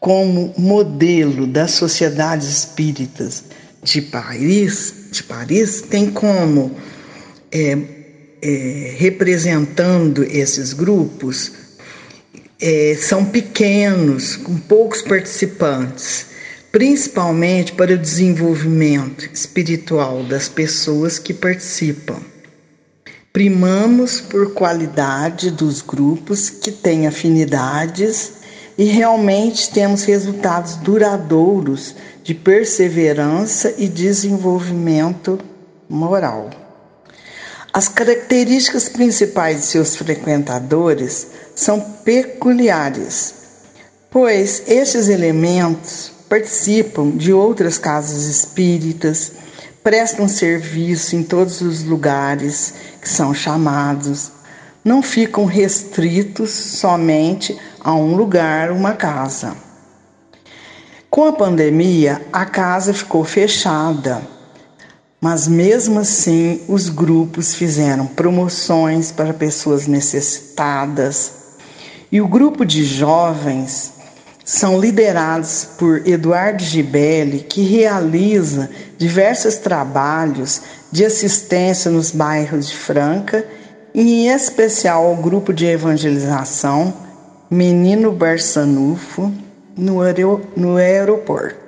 como 0.00 0.54
modelo 0.56 1.46
das 1.46 1.72
sociedades 1.72 2.48
espíritas 2.48 3.44
de 3.82 4.00
Paris, 4.00 4.94
de 5.12 5.22
Paris 5.24 5.82
tem 5.82 6.10
como 6.10 6.74
é, 7.52 7.76
é, 8.40 8.94
representando 8.96 10.24
esses 10.24 10.72
grupos 10.72 11.67
é, 12.60 12.96
são 13.00 13.24
pequenos, 13.24 14.36
com 14.36 14.56
poucos 14.56 15.02
participantes, 15.02 16.26
principalmente 16.72 17.72
para 17.72 17.94
o 17.94 17.98
desenvolvimento 17.98 19.28
espiritual 19.32 20.22
das 20.24 20.48
pessoas 20.48 21.18
que 21.18 21.32
participam. 21.32 22.20
Primamos 23.32 24.20
por 24.20 24.52
qualidade 24.52 25.50
dos 25.50 25.80
grupos 25.80 26.50
que 26.50 26.72
têm 26.72 27.06
afinidades 27.06 28.32
e 28.76 28.84
realmente 28.84 29.70
temos 29.70 30.04
resultados 30.04 30.76
duradouros 30.76 31.94
de 32.24 32.34
perseverança 32.34 33.74
e 33.78 33.88
desenvolvimento 33.88 35.38
moral. 35.88 36.67
As 37.78 37.86
características 37.86 38.88
principais 38.88 39.58
de 39.58 39.66
seus 39.66 39.94
frequentadores 39.94 41.28
são 41.54 41.80
peculiares, 41.80 43.32
pois 44.10 44.64
estes 44.66 45.08
elementos 45.08 46.10
participam 46.28 47.10
de 47.10 47.32
outras 47.32 47.78
casas 47.78 48.24
espíritas, 48.24 49.30
prestam 49.80 50.26
serviço 50.26 51.14
em 51.14 51.22
todos 51.22 51.60
os 51.60 51.84
lugares 51.84 52.74
que 53.00 53.08
são 53.08 53.32
chamados, 53.32 54.32
não 54.84 55.00
ficam 55.00 55.44
restritos 55.44 56.50
somente 56.50 57.56
a 57.78 57.94
um 57.94 58.16
lugar, 58.16 58.72
uma 58.72 58.94
casa. 58.94 59.56
Com 61.08 61.26
a 61.26 61.32
pandemia, 61.32 62.26
a 62.32 62.44
casa 62.44 62.92
ficou 62.92 63.22
fechada 63.22 64.36
mas 65.20 65.48
mesmo 65.48 65.98
assim, 66.00 66.60
os 66.68 66.88
grupos 66.88 67.54
fizeram 67.54 68.06
promoções 68.06 69.10
para 69.10 69.34
pessoas 69.34 69.86
necessitadas. 69.86 71.32
E 72.10 72.20
o 72.20 72.28
grupo 72.28 72.64
de 72.64 72.84
jovens 72.84 73.92
são 74.44 74.80
liderados 74.80 75.68
por 75.76 76.06
Eduardo 76.08 76.62
Gibelli, 76.62 77.40
que 77.40 77.62
realiza 77.62 78.70
diversos 78.96 79.56
trabalhos 79.56 80.62
de 80.90 81.04
assistência 81.04 81.90
nos 81.90 82.10
bairros 82.10 82.68
de 82.68 82.76
Franca, 82.76 83.44
em 83.94 84.28
especial 84.28 85.12
o 85.12 85.16
grupo 85.16 85.52
de 85.52 85.66
evangelização 85.66 86.94
Menino 87.50 88.12
Barçanufo 88.12 89.32
no, 89.76 90.00
aeroporto. 90.76 91.67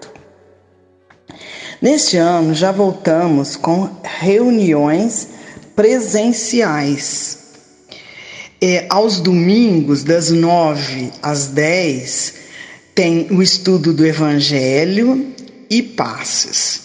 Neste 1.80 2.18
ano 2.18 2.54
já 2.54 2.70
voltamos 2.70 3.56
com 3.56 3.88
reuniões 4.02 5.28
presenciais. 5.74 7.38
É, 8.60 8.84
aos 8.90 9.18
domingos, 9.18 10.04
das 10.04 10.30
nove 10.30 11.10
às 11.22 11.46
dez, 11.46 12.34
tem 12.94 13.28
o 13.30 13.42
estudo 13.42 13.94
do 13.94 14.04
Evangelho 14.04 15.32
e 15.70 15.82
passes. 15.82 16.82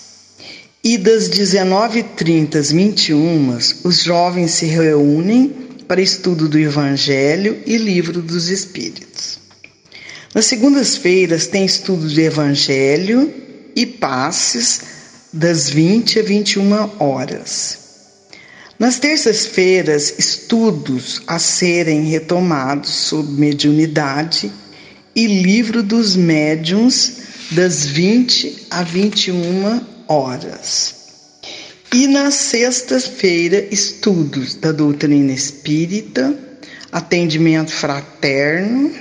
E 0.81 0.97
das 0.97 1.29
19h30 1.29 2.55
às 2.55 2.71
21 2.71 3.57
os 3.83 4.01
jovens 4.01 4.51
se 4.51 4.65
reúnem 4.65 5.53
para 5.89 6.01
estudo 6.01 6.47
do 6.47 6.57
Evangelho 6.57 7.61
e 7.65 7.75
livro 7.75 8.21
dos 8.21 8.47
Espíritos. 8.47 9.39
Nas 10.33 10.45
segundas-feiras 10.45 11.47
tem 11.47 11.65
estudo 11.65 12.07
do 12.07 12.21
Evangelho 12.21 13.44
e 13.76 13.86
passes 13.86 14.82
das 15.34 15.69
20 15.69 16.19
a 16.19 16.23
21 16.23 16.91
horas. 16.99 17.80
Nas 18.80 18.99
terças-feiras, 18.99 20.15
estudos 20.17 21.21
a 21.28 21.39
serem 21.39 22.03
retomados 22.03 22.91
sobre 22.91 23.34
mediunidade 23.34 24.51
e 25.15 25.28
livro 25.28 25.82
dos 25.82 26.15
médiuns 26.15 27.17
das 27.51 27.86
20 27.86 28.67
a 28.69 28.84
21 28.84 29.82
horas. 30.07 30.95
E 31.93 32.07
na 32.07 32.32
sexta-feira, 32.32 33.65
estudos 33.71 34.55
da 34.55 34.73
doutrina 34.73 35.32
espírita, 35.32 36.38
atendimento 36.91 37.71
fraterno 37.71 38.93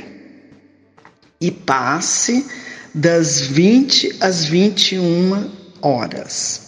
e 1.40 1.50
passe 1.50 2.46
das 2.94 3.40
20 3.40 4.18
às 4.20 4.44
21 4.44 5.50
horas. 5.82 6.62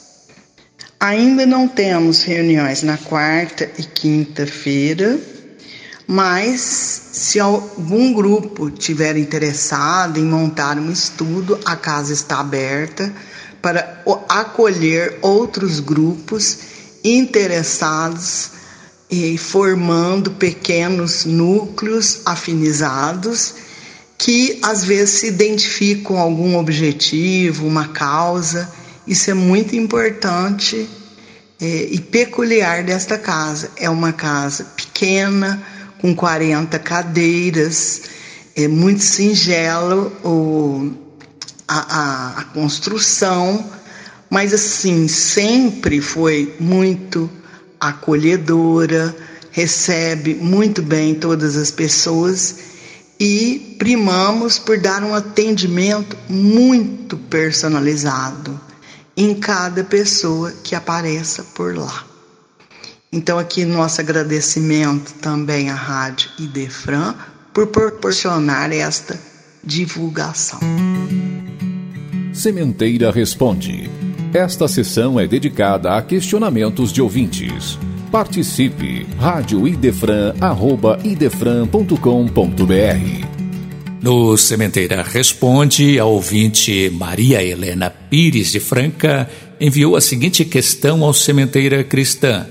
Ainda 0.98 1.46
não 1.46 1.68
temos 1.68 2.24
reuniões 2.24 2.82
na 2.82 2.96
quarta 2.96 3.70
e 3.78 3.82
quinta-feira, 3.84 5.20
mas 6.06 6.60
se 7.12 7.38
algum 7.38 8.12
grupo 8.12 8.70
tiver 8.70 9.16
interessado 9.16 10.18
em 10.18 10.24
montar 10.24 10.78
um 10.78 10.90
estudo, 10.90 11.58
a 11.64 11.76
casa 11.76 12.12
está 12.12 12.40
aberta 12.40 13.12
para 13.62 14.02
acolher 14.28 15.18
outros 15.22 15.80
grupos 15.80 16.58
interessados 17.04 18.50
e 19.10 19.38
formando 19.38 20.32
pequenos 20.32 21.24
núcleos 21.24 22.22
afinizados 22.24 23.65
que 24.18 24.58
às 24.62 24.82
vezes 24.84 25.20
se 25.20 25.26
identificam 25.28 26.18
algum 26.18 26.56
objetivo, 26.56 27.66
uma 27.66 27.88
causa. 27.88 28.70
Isso 29.06 29.30
é 29.30 29.34
muito 29.34 29.76
importante 29.76 30.88
é, 31.60 31.88
e 31.90 32.00
peculiar 32.00 32.82
desta 32.82 33.18
casa. 33.18 33.70
É 33.76 33.88
uma 33.90 34.12
casa 34.12 34.64
pequena, 34.64 35.62
com 36.00 36.14
40 36.14 36.78
cadeiras, 36.78 38.02
é 38.54 38.66
muito 38.68 39.02
singelo 39.02 40.12
o, 40.24 40.92
a, 41.68 41.78
a, 41.78 42.40
a 42.40 42.44
construção, 42.44 43.70
mas 44.30 44.52
assim, 44.52 45.08
sempre 45.08 46.00
foi 46.00 46.54
muito 46.58 47.30
acolhedora, 47.78 49.14
recebe 49.50 50.34
muito 50.34 50.82
bem 50.82 51.14
todas 51.14 51.56
as 51.56 51.70
pessoas 51.70 52.56
e 53.18 53.76
primamos 53.78 54.58
por 54.58 54.78
dar 54.78 55.02
um 55.02 55.14
atendimento 55.14 56.16
muito 56.28 57.16
personalizado 57.16 58.58
em 59.16 59.34
cada 59.34 59.82
pessoa 59.82 60.52
que 60.62 60.74
apareça 60.74 61.42
por 61.54 61.76
lá. 61.76 62.04
Então, 63.10 63.38
aqui 63.38 63.64
nosso 63.64 64.00
agradecimento 64.00 65.14
também 65.14 65.70
à 65.70 65.74
Rádio 65.74 66.28
Idefran 66.38 67.14
por 67.52 67.68
proporcionar 67.68 68.70
esta 68.72 69.18
divulgação. 69.64 70.60
Sementeira 72.32 73.10
Responde. 73.10 73.90
Esta 74.34 74.68
sessão 74.68 75.18
é 75.18 75.26
dedicada 75.26 75.96
a 75.96 76.02
questionamentos 76.02 76.92
de 76.92 77.00
ouvintes. 77.00 77.78
Participe. 78.16 79.06
Rádio 79.18 79.68
Idefran, 79.68 80.34
arroba 80.40 80.98
idefran.com.br 81.04 82.00
No 84.00 84.38
Sementeira 84.38 85.02
Responde, 85.02 85.98
a 85.98 86.06
ouvinte 86.06 86.88
Maria 86.88 87.44
Helena 87.44 87.90
Pires 87.90 88.50
de 88.50 88.58
Franca 88.58 89.28
enviou 89.60 89.96
a 89.96 90.00
seguinte 90.00 90.46
questão 90.46 91.04
ao 91.04 91.12
Sementeira 91.12 91.84
Cristã. 91.84 92.46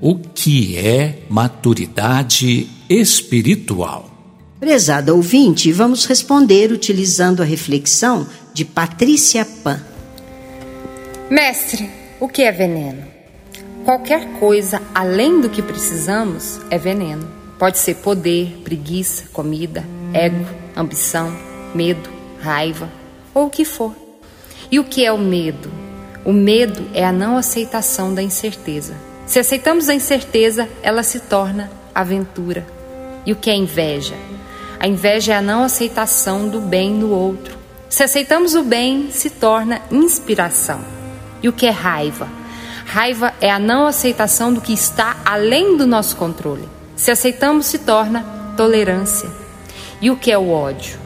O 0.00 0.16
que 0.16 0.76
é 0.76 1.20
maturidade 1.28 2.68
espiritual? 2.90 4.10
Prezada 4.58 5.14
ouvinte, 5.14 5.70
vamos 5.70 6.06
responder 6.06 6.72
utilizando 6.72 7.40
a 7.40 7.46
reflexão 7.46 8.26
de 8.52 8.64
Patrícia 8.64 9.46
Pan. 9.62 9.80
Mestre, 11.30 11.88
o 12.18 12.26
que 12.26 12.42
é 12.42 12.50
veneno? 12.50 13.17
Qualquer 13.88 14.38
coisa 14.38 14.82
além 14.94 15.40
do 15.40 15.48
que 15.48 15.62
precisamos 15.62 16.60
é 16.70 16.76
veneno. 16.76 17.26
Pode 17.58 17.78
ser 17.78 17.94
poder, 17.94 18.60
preguiça, 18.62 19.24
comida, 19.32 19.82
ego, 20.12 20.44
ambição, 20.76 21.34
medo, 21.74 22.10
raiva 22.38 22.90
ou 23.32 23.46
o 23.46 23.50
que 23.50 23.64
for. 23.64 23.96
E 24.70 24.78
o 24.78 24.84
que 24.84 25.06
é 25.06 25.10
o 25.10 25.16
medo? 25.16 25.70
O 26.22 26.34
medo 26.34 26.86
é 26.92 27.02
a 27.02 27.10
não 27.10 27.38
aceitação 27.38 28.12
da 28.12 28.22
incerteza. 28.22 28.94
Se 29.24 29.38
aceitamos 29.38 29.88
a 29.88 29.94
incerteza, 29.94 30.68
ela 30.82 31.02
se 31.02 31.20
torna 31.20 31.70
aventura. 31.94 32.66
E 33.24 33.32
o 33.32 33.36
que 33.36 33.48
é 33.48 33.56
inveja? 33.56 34.16
A 34.78 34.86
inveja 34.86 35.32
é 35.32 35.36
a 35.36 35.42
não 35.42 35.64
aceitação 35.64 36.46
do 36.46 36.60
bem 36.60 36.92
no 36.92 37.08
outro. 37.08 37.56
Se 37.88 38.02
aceitamos 38.02 38.54
o 38.54 38.62
bem, 38.62 39.10
se 39.10 39.30
torna 39.30 39.80
inspiração. 39.90 40.78
E 41.42 41.48
o 41.48 41.54
que 41.54 41.64
é 41.64 41.70
raiva? 41.70 42.28
Raiva 42.90 43.34
é 43.38 43.50
a 43.50 43.58
não 43.58 43.86
aceitação 43.86 44.50
do 44.50 44.62
que 44.62 44.72
está 44.72 45.18
além 45.22 45.76
do 45.76 45.86
nosso 45.86 46.16
controle. 46.16 46.66
Se 46.96 47.10
aceitamos, 47.10 47.66
se 47.66 47.80
torna 47.80 48.24
tolerância. 48.56 49.28
E 50.00 50.10
o 50.10 50.16
que 50.16 50.32
é 50.32 50.38
o 50.38 50.48
ódio? 50.48 50.98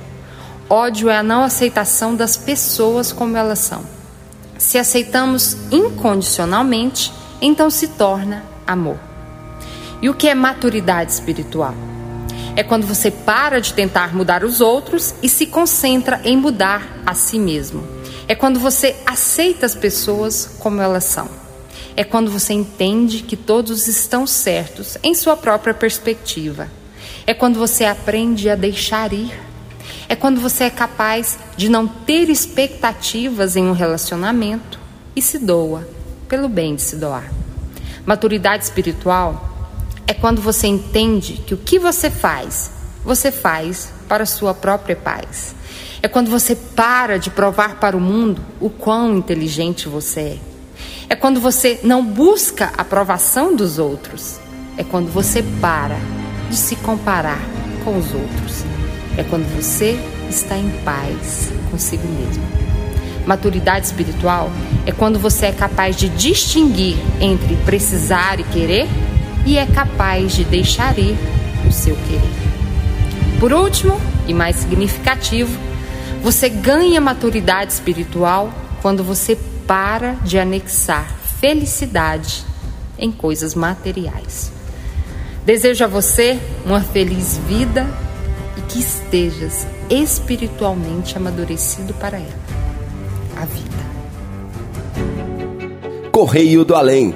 Ódio 0.70 1.10
é 1.10 1.16
a 1.16 1.24
não 1.24 1.42
aceitação 1.42 2.14
das 2.14 2.36
pessoas 2.36 3.10
como 3.10 3.36
elas 3.36 3.58
são. 3.58 3.82
Se 4.56 4.78
aceitamos 4.78 5.56
incondicionalmente, 5.72 7.12
então 7.40 7.68
se 7.68 7.88
torna 7.88 8.44
amor. 8.64 8.98
E 10.00 10.08
o 10.08 10.14
que 10.14 10.28
é 10.28 10.36
maturidade 10.36 11.10
espiritual? 11.10 11.74
É 12.54 12.62
quando 12.62 12.86
você 12.86 13.10
para 13.10 13.60
de 13.60 13.74
tentar 13.74 14.14
mudar 14.14 14.44
os 14.44 14.60
outros 14.60 15.16
e 15.20 15.28
se 15.28 15.46
concentra 15.46 16.20
em 16.22 16.36
mudar 16.36 16.86
a 17.04 17.12
si 17.12 17.40
mesmo. 17.40 17.84
É 18.28 18.36
quando 18.36 18.60
você 18.60 18.94
aceita 19.04 19.66
as 19.66 19.74
pessoas 19.74 20.48
como 20.60 20.80
elas 20.80 21.02
são. 21.02 21.41
É 21.96 22.04
quando 22.04 22.30
você 22.30 22.54
entende 22.54 23.22
que 23.22 23.36
todos 23.36 23.86
estão 23.86 24.26
certos 24.26 24.96
em 25.02 25.14
sua 25.14 25.36
própria 25.36 25.74
perspectiva. 25.74 26.68
É 27.26 27.34
quando 27.34 27.58
você 27.58 27.84
aprende 27.84 28.48
a 28.48 28.54
deixar 28.54 29.12
ir. 29.12 29.32
É 30.08 30.16
quando 30.16 30.40
você 30.40 30.64
é 30.64 30.70
capaz 30.70 31.38
de 31.56 31.68
não 31.68 31.86
ter 31.86 32.28
expectativas 32.28 33.56
em 33.56 33.64
um 33.64 33.72
relacionamento 33.72 34.78
e 35.14 35.20
se 35.20 35.38
doa 35.38 35.86
pelo 36.28 36.48
bem 36.48 36.74
de 36.74 36.82
se 36.82 36.96
doar. 36.96 37.30
Maturidade 38.06 38.64
espiritual 38.64 39.70
é 40.06 40.14
quando 40.14 40.40
você 40.40 40.66
entende 40.66 41.34
que 41.46 41.54
o 41.54 41.58
que 41.58 41.78
você 41.78 42.10
faz, 42.10 42.70
você 43.04 43.30
faz 43.30 43.92
para 44.08 44.24
a 44.24 44.26
sua 44.26 44.54
própria 44.54 44.96
paz. 44.96 45.54
É 46.02 46.08
quando 46.08 46.30
você 46.30 46.56
para 46.56 47.18
de 47.18 47.30
provar 47.30 47.76
para 47.76 47.96
o 47.96 48.00
mundo 48.00 48.42
o 48.60 48.68
quão 48.68 49.16
inteligente 49.16 49.88
você 49.88 50.20
é. 50.20 50.51
É 51.12 51.14
quando 51.14 51.42
você 51.42 51.78
não 51.82 52.02
busca 52.02 52.72
a 52.74 52.80
aprovação 52.80 53.54
dos 53.54 53.78
outros. 53.78 54.40
É 54.78 54.82
quando 54.82 55.12
você 55.12 55.44
para 55.60 55.98
de 56.48 56.56
se 56.56 56.74
comparar 56.76 57.38
com 57.84 57.98
os 57.98 58.14
outros. 58.14 58.64
É 59.18 59.22
quando 59.22 59.44
você 59.54 60.00
está 60.30 60.56
em 60.56 60.70
paz 60.82 61.52
consigo 61.70 62.08
mesmo. 62.08 62.42
Maturidade 63.26 63.84
espiritual 63.84 64.50
é 64.86 64.90
quando 64.90 65.18
você 65.18 65.44
é 65.44 65.52
capaz 65.52 65.96
de 65.96 66.08
distinguir 66.08 66.96
entre 67.20 67.56
precisar 67.56 68.40
e 68.40 68.44
querer 68.44 68.88
e 69.44 69.58
é 69.58 69.66
capaz 69.66 70.32
de 70.32 70.44
deixar 70.44 70.98
ir 70.98 71.14
o 71.68 71.72
seu 71.72 71.94
querer. 72.08 73.38
Por 73.38 73.52
último, 73.52 74.00
e 74.26 74.32
mais 74.32 74.56
significativo, 74.56 75.60
você 76.22 76.48
ganha 76.48 77.02
maturidade 77.02 77.70
espiritual 77.70 78.50
quando 78.80 79.04
você 79.04 79.36
para 79.66 80.12
de 80.24 80.38
anexar 80.38 81.08
felicidade 81.40 82.44
em 82.98 83.10
coisas 83.10 83.54
materiais. 83.54 84.52
Desejo 85.44 85.84
a 85.84 85.88
você 85.88 86.38
uma 86.64 86.80
feliz 86.80 87.36
vida 87.48 87.86
e 88.56 88.60
que 88.62 88.78
estejas 88.78 89.66
espiritualmente 89.90 91.16
amadurecido 91.16 91.92
para 91.94 92.18
ela. 92.18 92.42
A 93.36 93.44
vida. 93.44 93.82
Correio 96.12 96.64
do 96.64 96.76
Além. 96.76 97.12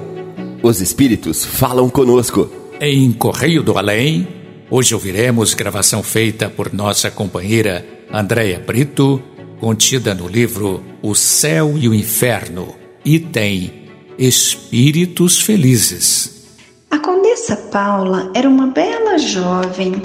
Os 0.63 0.81
espíritos 0.81 1.45
falam 1.45 1.89
conosco. 1.89 2.51
Em 2.81 3.13
Correio 3.13 3.63
do 3.63 3.79
Além, 3.79 4.27
hoje 4.69 4.95
ouviremos 4.95 5.55
gravação 5.55 6.03
feita 6.03 6.51
por 6.51 6.73
nossa 6.73 7.11
companheira 7.11 7.87
Andréia 8.13 8.59
Brito, 8.59 9.23
contida 9.61 10.15
no 10.15 10.27
livro 10.29 10.83
O 11.03 11.15
Céu 11.15 11.77
e 11.79 11.89
o 11.89 11.95
Inferno, 11.95 12.75
item 13.05 13.87
Espíritos 14.19 15.41
Felizes. 15.41 16.47
A 16.91 16.99
Condessa 16.99 17.57
Paula 17.57 18.31
era 18.35 18.49
uma 18.49 18.69
bela 18.69 19.19
jovem, 19.19 20.01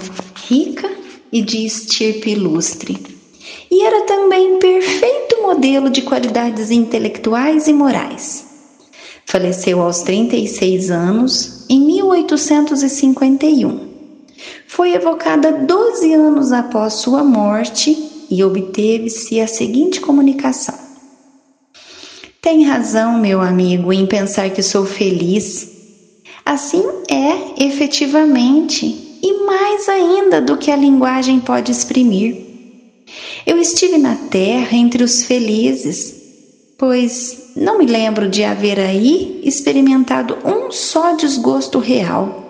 rica 0.48 0.92
e 1.32 1.42
de 1.42 1.66
estirpe 1.66 2.32
ilustre. 2.32 3.00
E 3.70 3.84
era 3.84 4.06
também 4.06 4.58
perfeito 4.60 5.42
modelo 5.42 5.90
de 5.90 6.02
qualidades 6.02 6.72
intelectuais 6.72 7.68
e 7.68 7.74
morais. 7.74 8.46
Faleceu 9.26 9.82
aos 9.82 10.02
36 10.02 10.92
anos 10.92 11.66
em 11.70 11.80
1851. 11.80 13.92
Foi 14.68 14.94
evocada 14.94 15.54
12 15.54 16.14
anos 16.14 16.52
após 16.52 16.96
sua 16.96 17.24
morte 17.24 18.11
e 18.32 18.44
obteve-se 18.44 19.42
a 19.42 19.48
seguinte 19.48 20.00
comunicação: 20.00 20.74
Tem 22.42 22.64
razão, 22.64 23.20
meu 23.20 23.42
amigo, 23.42 23.92
em 23.92 24.08
pensar 24.08 24.50
que 24.50 24.64
sou 24.64 24.86
feliz. 24.86 25.70
Assim 26.46 26.84
é, 27.10 27.64
efetivamente, 27.66 29.20
e 29.22 29.46
mais 29.46 29.88
ainda 29.90 30.42
do 30.42 30.58
que 30.58 30.72
a 30.72 30.76
linguagem 30.76 31.40
pode 31.40 31.72
exprimir. 31.72 32.36
Eu 33.46 33.60
estive 33.60 33.98
na 33.98 34.16
terra 34.16 34.76
entre 34.76 35.04
os 35.04 35.24
felizes, 35.24 36.16
pois 36.78 37.52
não 37.56 37.78
me 37.78 37.86
lembro 37.86 38.30
de 38.30 38.44
haver 38.44 38.80
aí 38.80 39.42
experimentado 39.44 40.38
um 40.46 40.72
só 40.72 41.12
desgosto 41.12 41.80
real. 41.80 42.41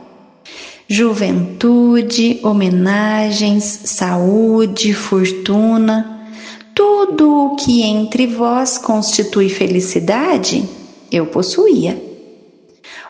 Juventude, 0.93 2.41
homenagens, 2.43 3.63
saúde, 3.85 4.93
fortuna, 4.93 6.27
tudo 6.75 7.45
o 7.45 7.55
que 7.55 7.81
entre 7.81 8.27
vós 8.27 8.77
constitui 8.77 9.47
felicidade, 9.47 10.67
eu 11.09 11.27
possuía. 11.27 11.97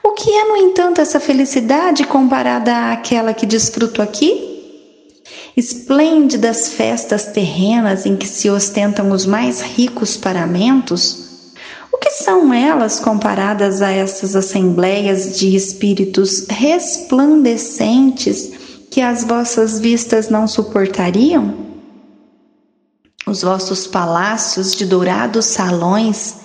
O 0.04 0.12
que 0.12 0.30
é, 0.30 0.44
no 0.44 0.58
entanto, 0.58 1.02
essa 1.02 1.20
felicidade 1.20 2.04
comparada 2.04 2.92
àquela 2.92 3.34
que 3.34 3.48
desfruto 3.48 4.00
aqui? 4.00 4.84
Esplêndidas 5.58 6.74
festas 6.74 7.32
terrenas 7.32 8.06
em 8.06 8.16
que 8.16 8.28
se 8.28 8.48
ostentam 8.48 9.10
os 9.12 9.26
mais 9.26 9.60
ricos 9.60 10.16
paramentos, 10.16 11.31
que 12.02 12.10
são 12.10 12.52
elas 12.52 12.99
comparadas 12.99 13.82
a 13.82 13.91
essas 13.91 14.36
assembleias 14.36 15.38
de 15.38 15.56
espíritos 15.56 16.47
resplandecentes 16.49 18.52
que 18.89 18.99
as 18.99 19.24
vossas 19.24 19.80
vistas 19.80 20.28
não 20.28 20.47
suportariam? 20.47 21.56
Os 23.28 23.43
vossos 23.43 23.86
palácios 23.86 24.76
de 24.76 24.84
dourados 24.84 25.45
salões, 25.45 26.38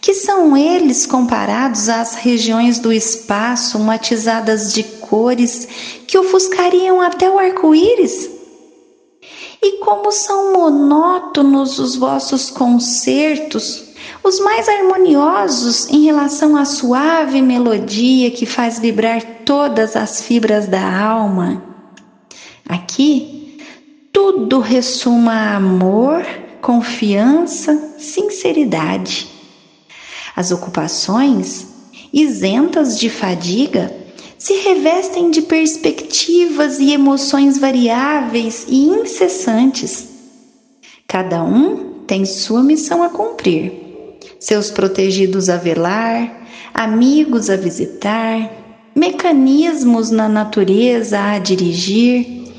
que 0.00 0.14
são 0.14 0.56
eles 0.56 1.04
comparados 1.04 1.90
às 1.90 2.14
regiões 2.14 2.78
do 2.78 2.90
espaço 2.90 3.78
matizadas 3.78 4.72
de 4.72 4.82
cores 4.82 5.68
que 6.06 6.16
ofuscariam 6.16 7.02
até 7.02 7.30
o 7.30 7.38
arco-íris? 7.38 8.33
E 9.66 9.78
como 9.78 10.12
são 10.12 10.52
monótonos 10.52 11.78
os 11.78 11.96
vossos 11.96 12.50
concertos, 12.50 13.94
os 14.22 14.38
mais 14.38 14.68
harmoniosos 14.68 15.88
em 15.88 16.04
relação 16.04 16.54
à 16.54 16.66
suave 16.66 17.40
melodia 17.40 18.30
que 18.30 18.44
faz 18.44 18.78
vibrar 18.78 19.22
todas 19.46 19.96
as 19.96 20.20
fibras 20.20 20.66
da 20.66 20.82
alma. 20.82 21.62
Aqui, 22.68 23.58
tudo 24.12 24.60
ressuma 24.60 25.54
amor, 25.54 26.26
confiança, 26.60 27.94
sinceridade. 27.96 29.28
As 30.36 30.50
ocupações, 30.50 31.68
isentas 32.12 32.98
de 33.00 33.08
fadiga, 33.08 34.03
se 34.44 34.56
revestem 34.56 35.30
de 35.30 35.40
perspectivas 35.40 36.78
e 36.78 36.92
emoções 36.92 37.56
variáveis 37.56 38.66
e 38.68 38.88
incessantes. 38.88 40.06
Cada 41.08 41.42
um 41.42 42.02
tem 42.06 42.26
sua 42.26 42.62
missão 42.62 43.02
a 43.02 43.08
cumprir, 43.08 43.72
seus 44.38 44.70
protegidos 44.70 45.48
a 45.48 45.56
velar, 45.56 46.46
amigos 46.74 47.48
a 47.48 47.56
visitar, 47.56 48.50
mecanismos 48.94 50.10
na 50.10 50.28
natureza 50.28 51.18
a 51.18 51.38
dirigir, 51.38 52.52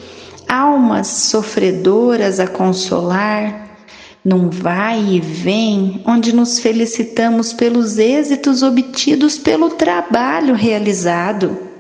almas 0.50 1.06
sofredoras 1.06 2.40
a 2.40 2.48
consolar, 2.48 3.78
num 4.24 4.50
vai 4.50 5.06
e 5.08 5.20
vem 5.20 6.02
onde 6.04 6.34
nos 6.34 6.58
felicitamos 6.58 7.54
pelos 7.54 8.00
êxitos 8.00 8.64
obtidos 8.64 9.38
pelo 9.38 9.70
trabalho 9.70 10.56
realizado. 10.56 11.75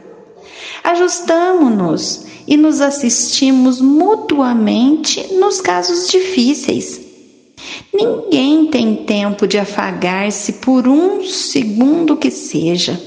Ajustamo-nos 0.85 2.25
e 2.47 2.55
nos 2.55 2.79
assistimos 2.79 3.81
mutuamente 3.81 5.33
nos 5.33 5.59
casos 5.59 6.07
difíceis. 6.07 7.01
Ninguém 7.93 8.67
tem 8.67 8.95
tempo 9.03 9.47
de 9.47 9.57
afagar-se 9.57 10.53
por 10.53 10.87
um 10.87 11.25
segundo 11.25 12.15
que 12.15 12.31
seja. 12.31 13.01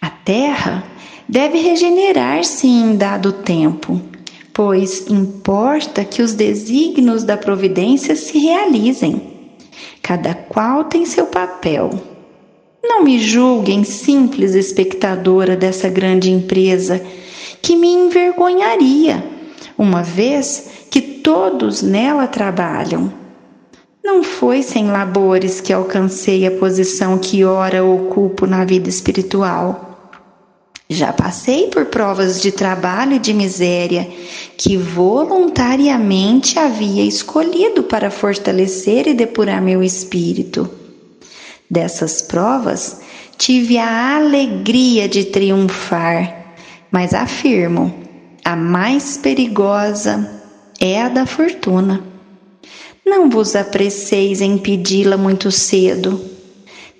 A 0.00 0.10
terra 0.10 0.84
deve 1.28 1.58
regenerar-se 1.58 2.66
em 2.66 2.96
dado 2.96 3.32
tempo 3.32 4.00
pois 4.58 5.06
importa 5.08 6.04
que 6.04 6.20
os 6.20 6.34
desígnios 6.34 7.22
da 7.22 7.36
providência 7.36 8.16
se 8.16 8.36
realizem. 8.36 9.22
Cada 10.02 10.34
qual 10.34 10.82
tem 10.82 11.06
seu 11.06 11.26
papel. 11.26 11.90
Não 12.82 13.02
me 13.02 13.18
julguem 13.18 13.82
simples 13.82 14.54
espectadora 14.54 15.56
dessa 15.56 15.88
grande 15.88 16.30
empresa 16.30 17.02
que 17.60 17.74
me 17.74 17.88
envergonharia, 17.88 19.24
uma 19.76 20.02
vez 20.02 20.70
que 20.90 21.00
todos 21.00 21.82
nela 21.82 22.26
trabalham. 22.26 23.12
Não 24.02 24.22
foi 24.22 24.62
sem 24.62 24.86
labores 24.86 25.60
que 25.60 25.72
alcancei 25.72 26.46
a 26.46 26.50
posição 26.52 27.18
que 27.18 27.44
ora 27.44 27.84
ocupo 27.84 28.46
na 28.46 28.64
vida 28.64 28.88
espiritual. 28.88 29.88
Já 30.88 31.12
passei 31.12 31.66
por 31.66 31.86
provas 31.86 32.40
de 32.40 32.50
trabalho 32.50 33.14
e 33.14 33.18
de 33.18 33.34
miséria 33.34 34.08
que 34.56 34.76
voluntariamente 34.76 36.58
havia 36.58 37.04
escolhido 37.04 37.82
para 37.82 38.10
fortalecer 38.10 39.06
e 39.06 39.12
depurar 39.12 39.60
meu 39.60 39.82
espírito. 39.82 40.87
Dessas 41.70 42.22
provas, 42.22 43.00
tive 43.36 43.76
a 43.76 44.16
alegria 44.16 45.08
de 45.08 45.24
triunfar, 45.24 46.54
mas 46.90 47.12
afirmo: 47.12 47.94
a 48.44 48.56
mais 48.56 49.18
perigosa 49.18 50.42
é 50.80 51.02
a 51.02 51.08
da 51.08 51.26
fortuna. 51.26 52.02
Não 53.04 53.28
vos 53.28 53.54
apreceis 53.54 54.40
em 54.40 54.56
pedi-la 54.56 55.16
muito 55.16 55.50
cedo. 55.50 56.20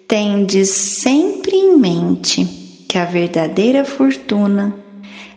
Tendes 0.07 0.71
sempre 0.71 1.57
em 1.57 1.77
mente 1.79 2.45
que 2.89 2.99
a 2.99 3.05
verdadeira 3.05 3.85
fortuna, 3.85 4.75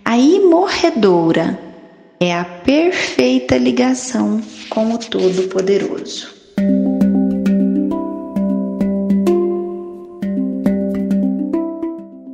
a 0.03 0.17
imorredoura, 0.17 1.59
é 2.19 2.33
a 2.33 2.45
perfeita 2.45 3.57
ligação 3.57 4.41
com 4.69 4.93
o 4.93 4.97
Todo-Poderoso. 4.97 6.40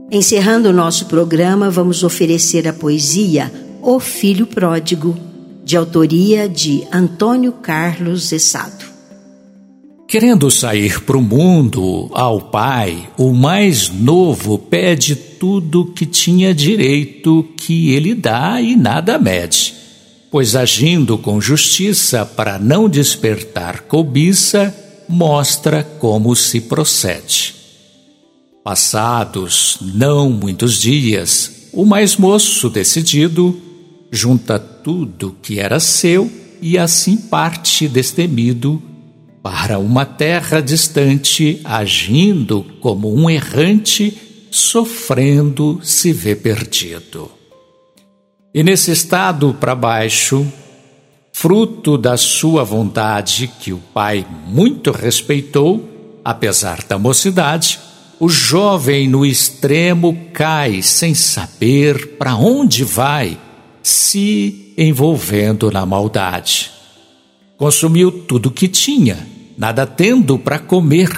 Encerrando 0.10 0.70
o 0.70 0.74
nosso 0.74 1.08
programa, 1.08 1.70
vamos 1.70 2.01
oferecer 2.01 2.66
a 2.66 2.72
poesia 2.72 3.51
O 3.82 3.99
Filho 3.99 4.47
Pródigo, 4.47 5.18
de 5.66 5.76
autoria 5.76 6.47
de 6.47 6.88
Antônio 6.93 7.51
Carlos 7.51 8.32
Essado. 8.32 8.86
Querendo 10.08 10.49
sair 10.49 11.01
para 11.01 11.18
o 11.18 11.22
mundo, 11.22 12.10
ao 12.14 12.39
pai, 12.39 13.10
o 13.18 13.34
mais 13.34 13.89
novo 13.89 14.58
pede 14.58 15.14
tudo 15.14 15.91
que 15.93 16.05
tinha 16.05 16.55
direito 16.55 17.45
que 17.58 17.91
ele 17.93 18.16
dá 18.16 18.62
e 18.62 18.78
nada 18.78 19.20
mede, 19.20 19.74
pois 20.32 20.55
agindo 20.55 21.18
com 21.18 21.41
justiça 21.41 22.26
para 22.26 22.58
não 22.58 22.88
despertar 22.88 23.82
cobiça, 23.82 24.74
mostra 25.10 25.84
como 25.84 26.34
se 26.34 26.62
procede. 26.62 27.57
Passados 28.68 29.78
não 29.80 30.30
muitos 30.30 30.78
dias, 30.78 31.70
o 31.72 31.86
mais 31.86 32.18
moço 32.18 32.70
decidido 32.70 33.57
junta 34.11 34.59
tudo 34.59 35.38
que 35.41 35.57
era 35.57 35.80
seu 35.80 36.30
e 36.61 36.78
assim 36.78 37.15
parte 37.15 37.88
destemido 37.88 38.84
para 39.41 39.80
uma 39.80 40.03
terra 40.03 40.59
distante, 40.59 41.61
agindo 41.63 42.65
como 42.82 43.15
um 43.15 43.30
errante, 43.30 44.18
sofrendo 44.51 45.80
se 45.82 46.11
vê 46.11 46.36
perdido. 46.36 47.32
E 48.53 48.63
nesse 48.63 48.91
estado 48.91 49.55
para 49.57 49.76
baixo, 49.76 50.45
fruto 51.32 51.97
da 51.97 52.18
sua 52.18 52.65
vontade, 52.65 53.49
que 53.61 53.72
o 53.72 53.78
pai 53.93 54.28
muito 54.45 54.91
respeitou, 54.91 56.20
apesar 56.22 56.84
da 56.84 56.99
mocidade, 56.99 57.86
o 58.20 58.28
jovem 58.30 59.07
no 59.07 59.26
extremo 59.26 60.30
cai 60.34 60.82
sem 60.82 61.13
saber 61.13 62.18
para 62.18 62.36
onde 62.36 62.84
vai, 62.84 63.38
se 63.84 64.74
envolvendo 64.78 65.72
na 65.72 65.86
maldade. 65.86 66.72
Consumiu 67.57 68.11
tudo 68.11 68.51
que 68.51 68.68
tinha 68.68 69.28
nada 69.57 69.86
tendo 69.86 70.38
para 70.38 70.59
comer, 70.59 71.09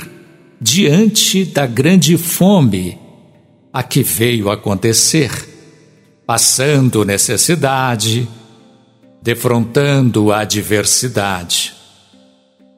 diante 0.61 1.45
da 1.45 1.65
grande 1.65 2.17
fome 2.17 2.97
a 3.71 3.81
que 3.83 4.03
veio 4.03 4.49
acontecer, 4.49 5.31
passando 6.25 7.05
necessidade, 7.05 8.27
defrontando 9.21 10.31
a 10.31 10.41
adversidade. 10.41 11.73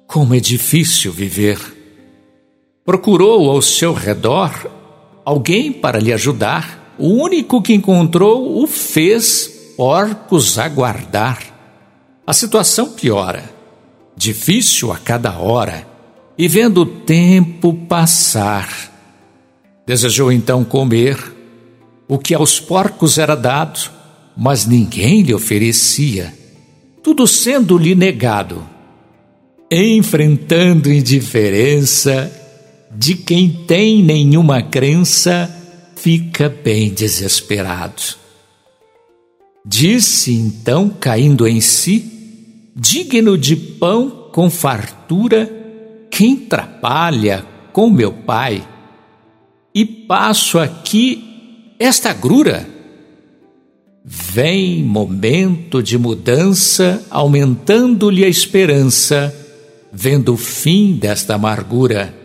Como 0.05 0.36
é 0.36 0.39
difícil 0.39 1.11
viver. 1.11 1.80
Procurou 2.86 3.49
ao 3.49 3.61
seu 3.61 3.93
redor 3.93 4.69
alguém 5.23 5.71
para 5.71 5.99
lhe 5.99 6.11
ajudar. 6.13 6.95
O 6.97 7.07
único 7.07 7.61
que 7.61 7.73
encontrou 7.73 8.61
o 8.61 8.67
fez 8.67 9.73
porcos 9.77 10.59
aguardar. 10.59 11.39
A 12.25 12.34
situação 12.34 12.91
piora 12.91 13.61
difícil 14.15 14.91
a 14.91 14.97
cada 14.97 15.39
hora, 15.39 15.88
e 16.38 16.47
vendo 16.47 16.82
o 16.82 16.86
tempo 16.86 17.73
passar, 17.73 18.69
desejou 19.86 20.32
então 20.32 20.63
comer 20.63 21.17
o 22.07 22.17
que 22.17 22.34
aos 22.34 22.59
porcos 22.59 23.17
era 23.17 23.36
dado, 23.36 23.79
mas 24.38 24.65
ninguém 24.65 25.21
lhe 25.21 25.34
oferecia, 25.34 26.34
tudo 27.01 27.25
sendo-lhe 27.25 27.95
negado. 27.95 28.63
Enfrentando 29.71 30.91
indiferença 30.91 32.40
de 32.95 33.15
quem 33.15 33.49
tem 33.65 34.03
nenhuma 34.03 34.61
crença, 34.61 35.49
fica 35.95 36.49
bem 36.49 36.93
desesperado. 36.93 38.01
Disse 39.65 40.33
então, 40.33 40.89
caindo 40.89 41.47
em 41.47 41.61
si, 41.61 42.71
digno 42.75 43.37
de 43.37 43.55
pão 43.55 44.29
com 44.31 44.49
fartura, 44.49 45.49
quem 46.09 46.35
trabalha 46.35 47.45
com 47.71 47.89
meu 47.89 48.11
pai, 48.11 48.67
e 49.73 49.85
passo 49.85 50.59
aqui 50.59 51.75
esta 51.79 52.13
grura. 52.13 52.67
Vem 54.03 54.83
momento 54.83 55.81
de 55.81 55.97
mudança, 55.97 57.05
aumentando-lhe 57.09 58.25
a 58.25 58.27
esperança, 58.27 59.33
vendo 59.93 60.33
o 60.33 60.37
fim 60.37 60.93
desta 60.93 61.35
amargura. 61.35 62.20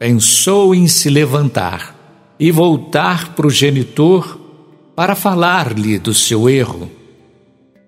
Pensou 0.00 0.74
em 0.74 0.88
se 0.88 1.10
levantar 1.10 2.34
e 2.40 2.50
voltar 2.50 3.34
para 3.34 3.46
o 3.46 3.50
genitor 3.50 4.40
para 4.96 5.14
falar-lhe 5.14 5.98
do 5.98 6.14
seu 6.14 6.48
erro 6.48 6.90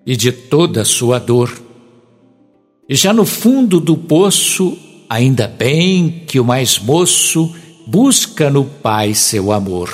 e 0.05 0.15
de 0.15 0.31
toda 0.31 0.83
a 0.83 0.85
sua 0.85 1.17
dor. 1.17 1.51
E 2.87 2.93
já 2.93 3.11
no 3.11 3.25
fundo 3.25 3.79
do 3.79 3.97
poço, 3.97 4.77
ainda 5.09 5.47
bem 5.47 6.23
que 6.27 6.39
o 6.39 6.45
mais 6.45 6.77
moço 6.77 7.51
busca 7.87 8.47
no 8.47 8.63
Pai 8.63 9.15
seu 9.15 9.51
amor. 9.51 9.89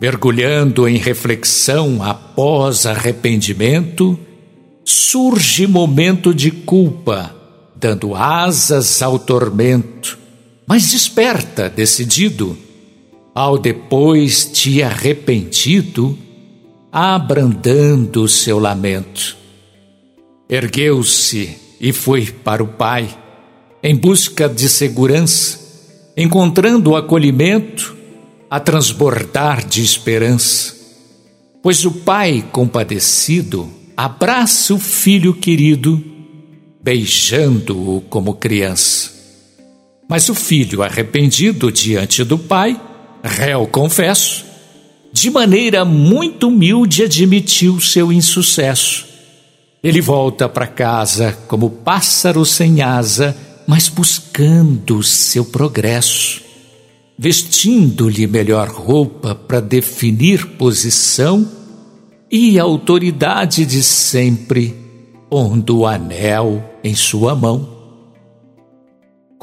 Mergulhando 0.00 0.88
em 0.88 0.96
reflexão 0.96 2.02
após 2.02 2.86
arrependimento, 2.86 4.18
surge 4.86 5.66
momento 5.66 6.32
de 6.32 6.50
culpa, 6.50 7.36
dando 7.76 8.14
asas 8.14 9.02
ao 9.02 9.18
tormento, 9.18 10.21
mas 10.66 10.90
desperta 10.90 11.68
decidido 11.68 12.56
ao 13.34 13.58
depois 13.58 14.44
te 14.44 14.82
arrependido, 14.82 16.18
abrandando 16.90 18.28
seu 18.28 18.58
lamento. 18.58 19.36
Ergueu-se 20.48 21.56
e 21.80 21.92
foi 21.92 22.26
para 22.26 22.62
o 22.62 22.68
pai, 22.68 23.08
em 23.82 23.96
busca 23.96 24.48
de 24.48 24.68
segurança, 24.68 25.58
encontrando 26.16 26.90
o 26.90 26.96
acolhimento 26.96 27.96
a 28.50 28.60
transbordar 28.60 29.66
de 29.66 29.82
esperança. 29.82 30.76
Pois 31.62 31.86
o 31.86 31.90
pai 31.90 32.44
compadecido 32.52 33.70
abraça 33.96 34.74
o 34.74 34.78
filho 34.78 35.32
querido, 35.32 36.04
beijando-o 36.82 38.02
como 38.02 38.34
criança. 38.34 39.21
Mas 40.12 40.28
o 40.28 40.34
filho 40.34 40.82
arrependido 40.82 41.72
diante 41.72 42.22
do 42.22 42.36
pai, 42.36 42.78
réu 43.24 43.66
confesso, 43.66 44.44
de 45.10 45.30
maneira 45.30 45.86
muito 45.86 46.48
humilde 46.48 47.02
admitiu 47.02 47.80
seu 47.80 48.12
insucesso. 48.12 49.06
Ele 49.82 50.02
volta 50.02 50.50
para 50.50 50.66
casa 50.66 51.32
como 51.48 51.70
pássaro 51.70 52.44
sem 52.44 52.82
asa, 52.82 53.34
mas 53.66 53.88
buscando 53.88 55.02
seu 55.02 55.46
progresso 55.46 56.42
vestindo-lhe 57.18 58.26
melhor 58.26 58.68
roupa 58.68 59.34
para 59.34 59.60
definir 59.60 60.44
posição 60.56 61.48
e 62.30 62.58
autoridade 62.58 63.64
de 63.64 63.82
sempre, 63.82 64.74
pondo 65.30 65.78
o 65.78 65.86
anel 65.86 66.62
em 66.82 66.96
sua 66.96 67.34
mão. 67.34 67.81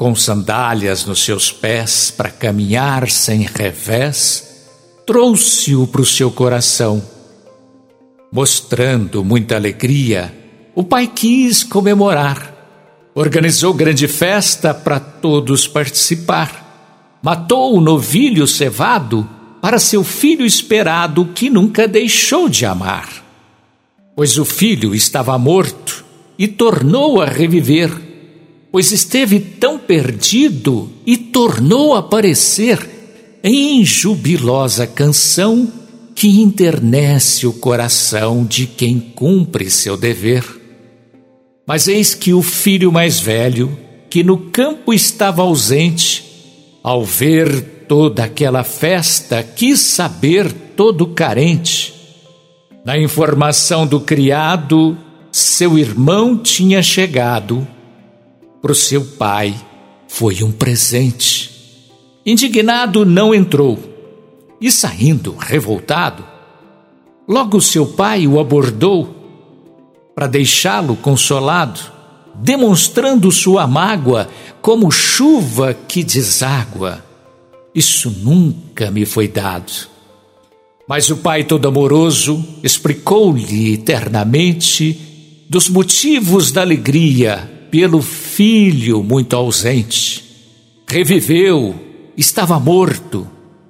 Com 0.00 0.14
sandálias 0.14 1.04
nos 1.04 1.22
seus 1.22 1.52
pés 1.52 2.10
para 2.10 2.30
caminhar 2.30 3.10
sem 3.10 3.42
revés, 3.42 4.64
trouxe-o 5.06 5.86
para 5.86 6.00
o 6.00 6.06
seu 6.06 6.30
coração. 6.30 7.04
Mostrando 8.32 9.22
muita 9.22 9.56
alegria, 9.56 10.34
o 10.74 10.82
pai 10.82 11.06
quis 11.06 11.62
comemorar. 11.62 12.54
Organizou 13.14 13.74
grande 13.74 14.08
festa 14.08 14.72
para 14.72 14.98
todos 14.98 15.68
participar 15.68 16.70
matou 17.22 17.76
o 17.76 17.80
novilho 17.80 18.46
cevado 18.46 19.28
para 19.60 19.78
seu 19.78 20.02
filho 20.02 20.46
esperado 20.46 21.26
que 21.34 21.50
nunca 21.50 21.86
deixou 21.86 22.48
de 22.48 22.64
amar. 22.64 23.22
Pois 24.16 24.38
o 24.38 24.44
filho 24.44 24.94
estava 24.94 25.36
morto 25.38 26.02
e 26.38 26.48
tornou 26.48 27.20
a 27.20 27.26
reviver, 27.26 27.90
pois 28.72 28.92
esteve 28.92 29.40
tão 29.40 29.78
perdido 29.78 30.90
e 31.04 31.16
tornou 31.16 31.94
a 31.94 31.98
aparecer 31.98 32.78
em 33.42 33.84
jubilosa 33.84 34.86
canção 34.86 35.70
que 36.14 36.40
internece 36.40 37.46
o 37.46 37.52
coração 37.52 38.44
de 38.44 38.66
quem 38.66 39.00
cumpre 39.00 39.70
seu 39.70 39.96
dever. 39.96 40.44
Mas 41.66 41.88
eis 41.88 42.14
que 42.14 42.32
o 42.34 42.42
filho 42.42 42.92
mais 42.92 43.18
velho, 43.18 43.76
que 44.10 44.22
no 44.22 44.36
campo 44.36 44.92
estava 44.92 45.42
ausente, 45.42 46.24
ao 46.82 47.04
ver 47.04 47.86
toda 47.88 48.24
aquela 48.24 48.62
festa, 48.62 49.42
quis 49.42 49.80
saber 49.80 50.52
todo 50.76 51.06
carente. 51.06 51.94
Na 52.84 52.98
informação 52.98 53.86
do 53.86 54.00
criado, 54.00 54.96
seu 55.30 55.78
irmão 55.78 56.36
tinha 56.36 56.82
chegado. 56.82 57.66
Para 58.60 58.72
o 58.72 58.74
seu 58.74 59.04
pai 59.04 59.54
foi 60.08 60.42
um 60.42 60.52
presente. 60.52 61.50
Indignado, 62.24 63.04
não 63.04 63.34
entrou. 63.34 63.78
E 64.60 64.70
saindo, 64.70 65.34
revoltado, 65.36 66.24
logo 67.26 67.60
seu 67.60 67.86
pai 67.86 68.26
o 68.26 68.38
abordou 68.38 69.16
para 70.14 70.26
deixá-lo 70.26 70.96
consolado 70.96 72.00
demonstrando 72.34 73.30
sua 73.30 73.66
mágoa 73.66 74.28
como 74.60 74.90
chuva 74.90 75.74
que 75.74 76.02
deságua. 76.02 77.04
Isso 77.74 78.10
nunca 78.10 78.90
me 78.90 79.04
foi 79.04 79.28
dado. 79.28 79.72
Mas 80.88 81.08
o 81.10 81.18
pai 81.18 81.44
todo 81.44 81.68
amoroso 81.68 82.44
explicou-lhe 82.62 83.74
eternamente 83.74 85.46
dos 85.48 85.68
motivos 85.68 86.50
da 86.50 86.62
alegria 86.62 87.68
pelo 87.70 88.02
filho 88.30 89.02
muito 89.02 89.34
ausente. 89.34 90.24
Reviveu, 90.86 91.74
estava 92.16 92.58
morto, 92.60 93.26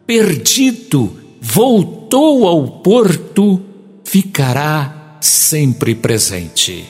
perdido, 0.07 1.17
voltou 1.41 2.47
ao 2.47 2.67
porto, 2.83 3.61
ficará 4.05 5.17
sempre 5.21 5.95
presente. 5.95 6.85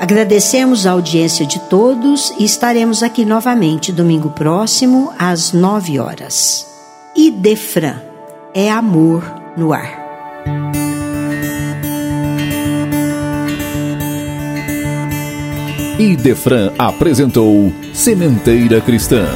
Agradecemos 0.00 0.86
a 0.86 0.92
audiência 0.92 1.44
de 1.44 1.58
todos 1.68 2.32
e 2.38 2.44
estaremos 2.44 3.02
aqui 3.02 3.24
novamente 3.24 3.92
domingo 3.92 4.30
próximo 4.30 5.12
às 5.18 5.52
nove 5.52 5.98
horas. 5.98 6.66
Idefran 7.16 8.00
é 8.54 8.70
amor 8.70 9.22
no 9.56 9.72
ar. 9.72 10.87
Idefran 15.98 16.70
apresentou 16.78 17.72
Sementeira 17.92 18.80
Cristã. 18.80 19.26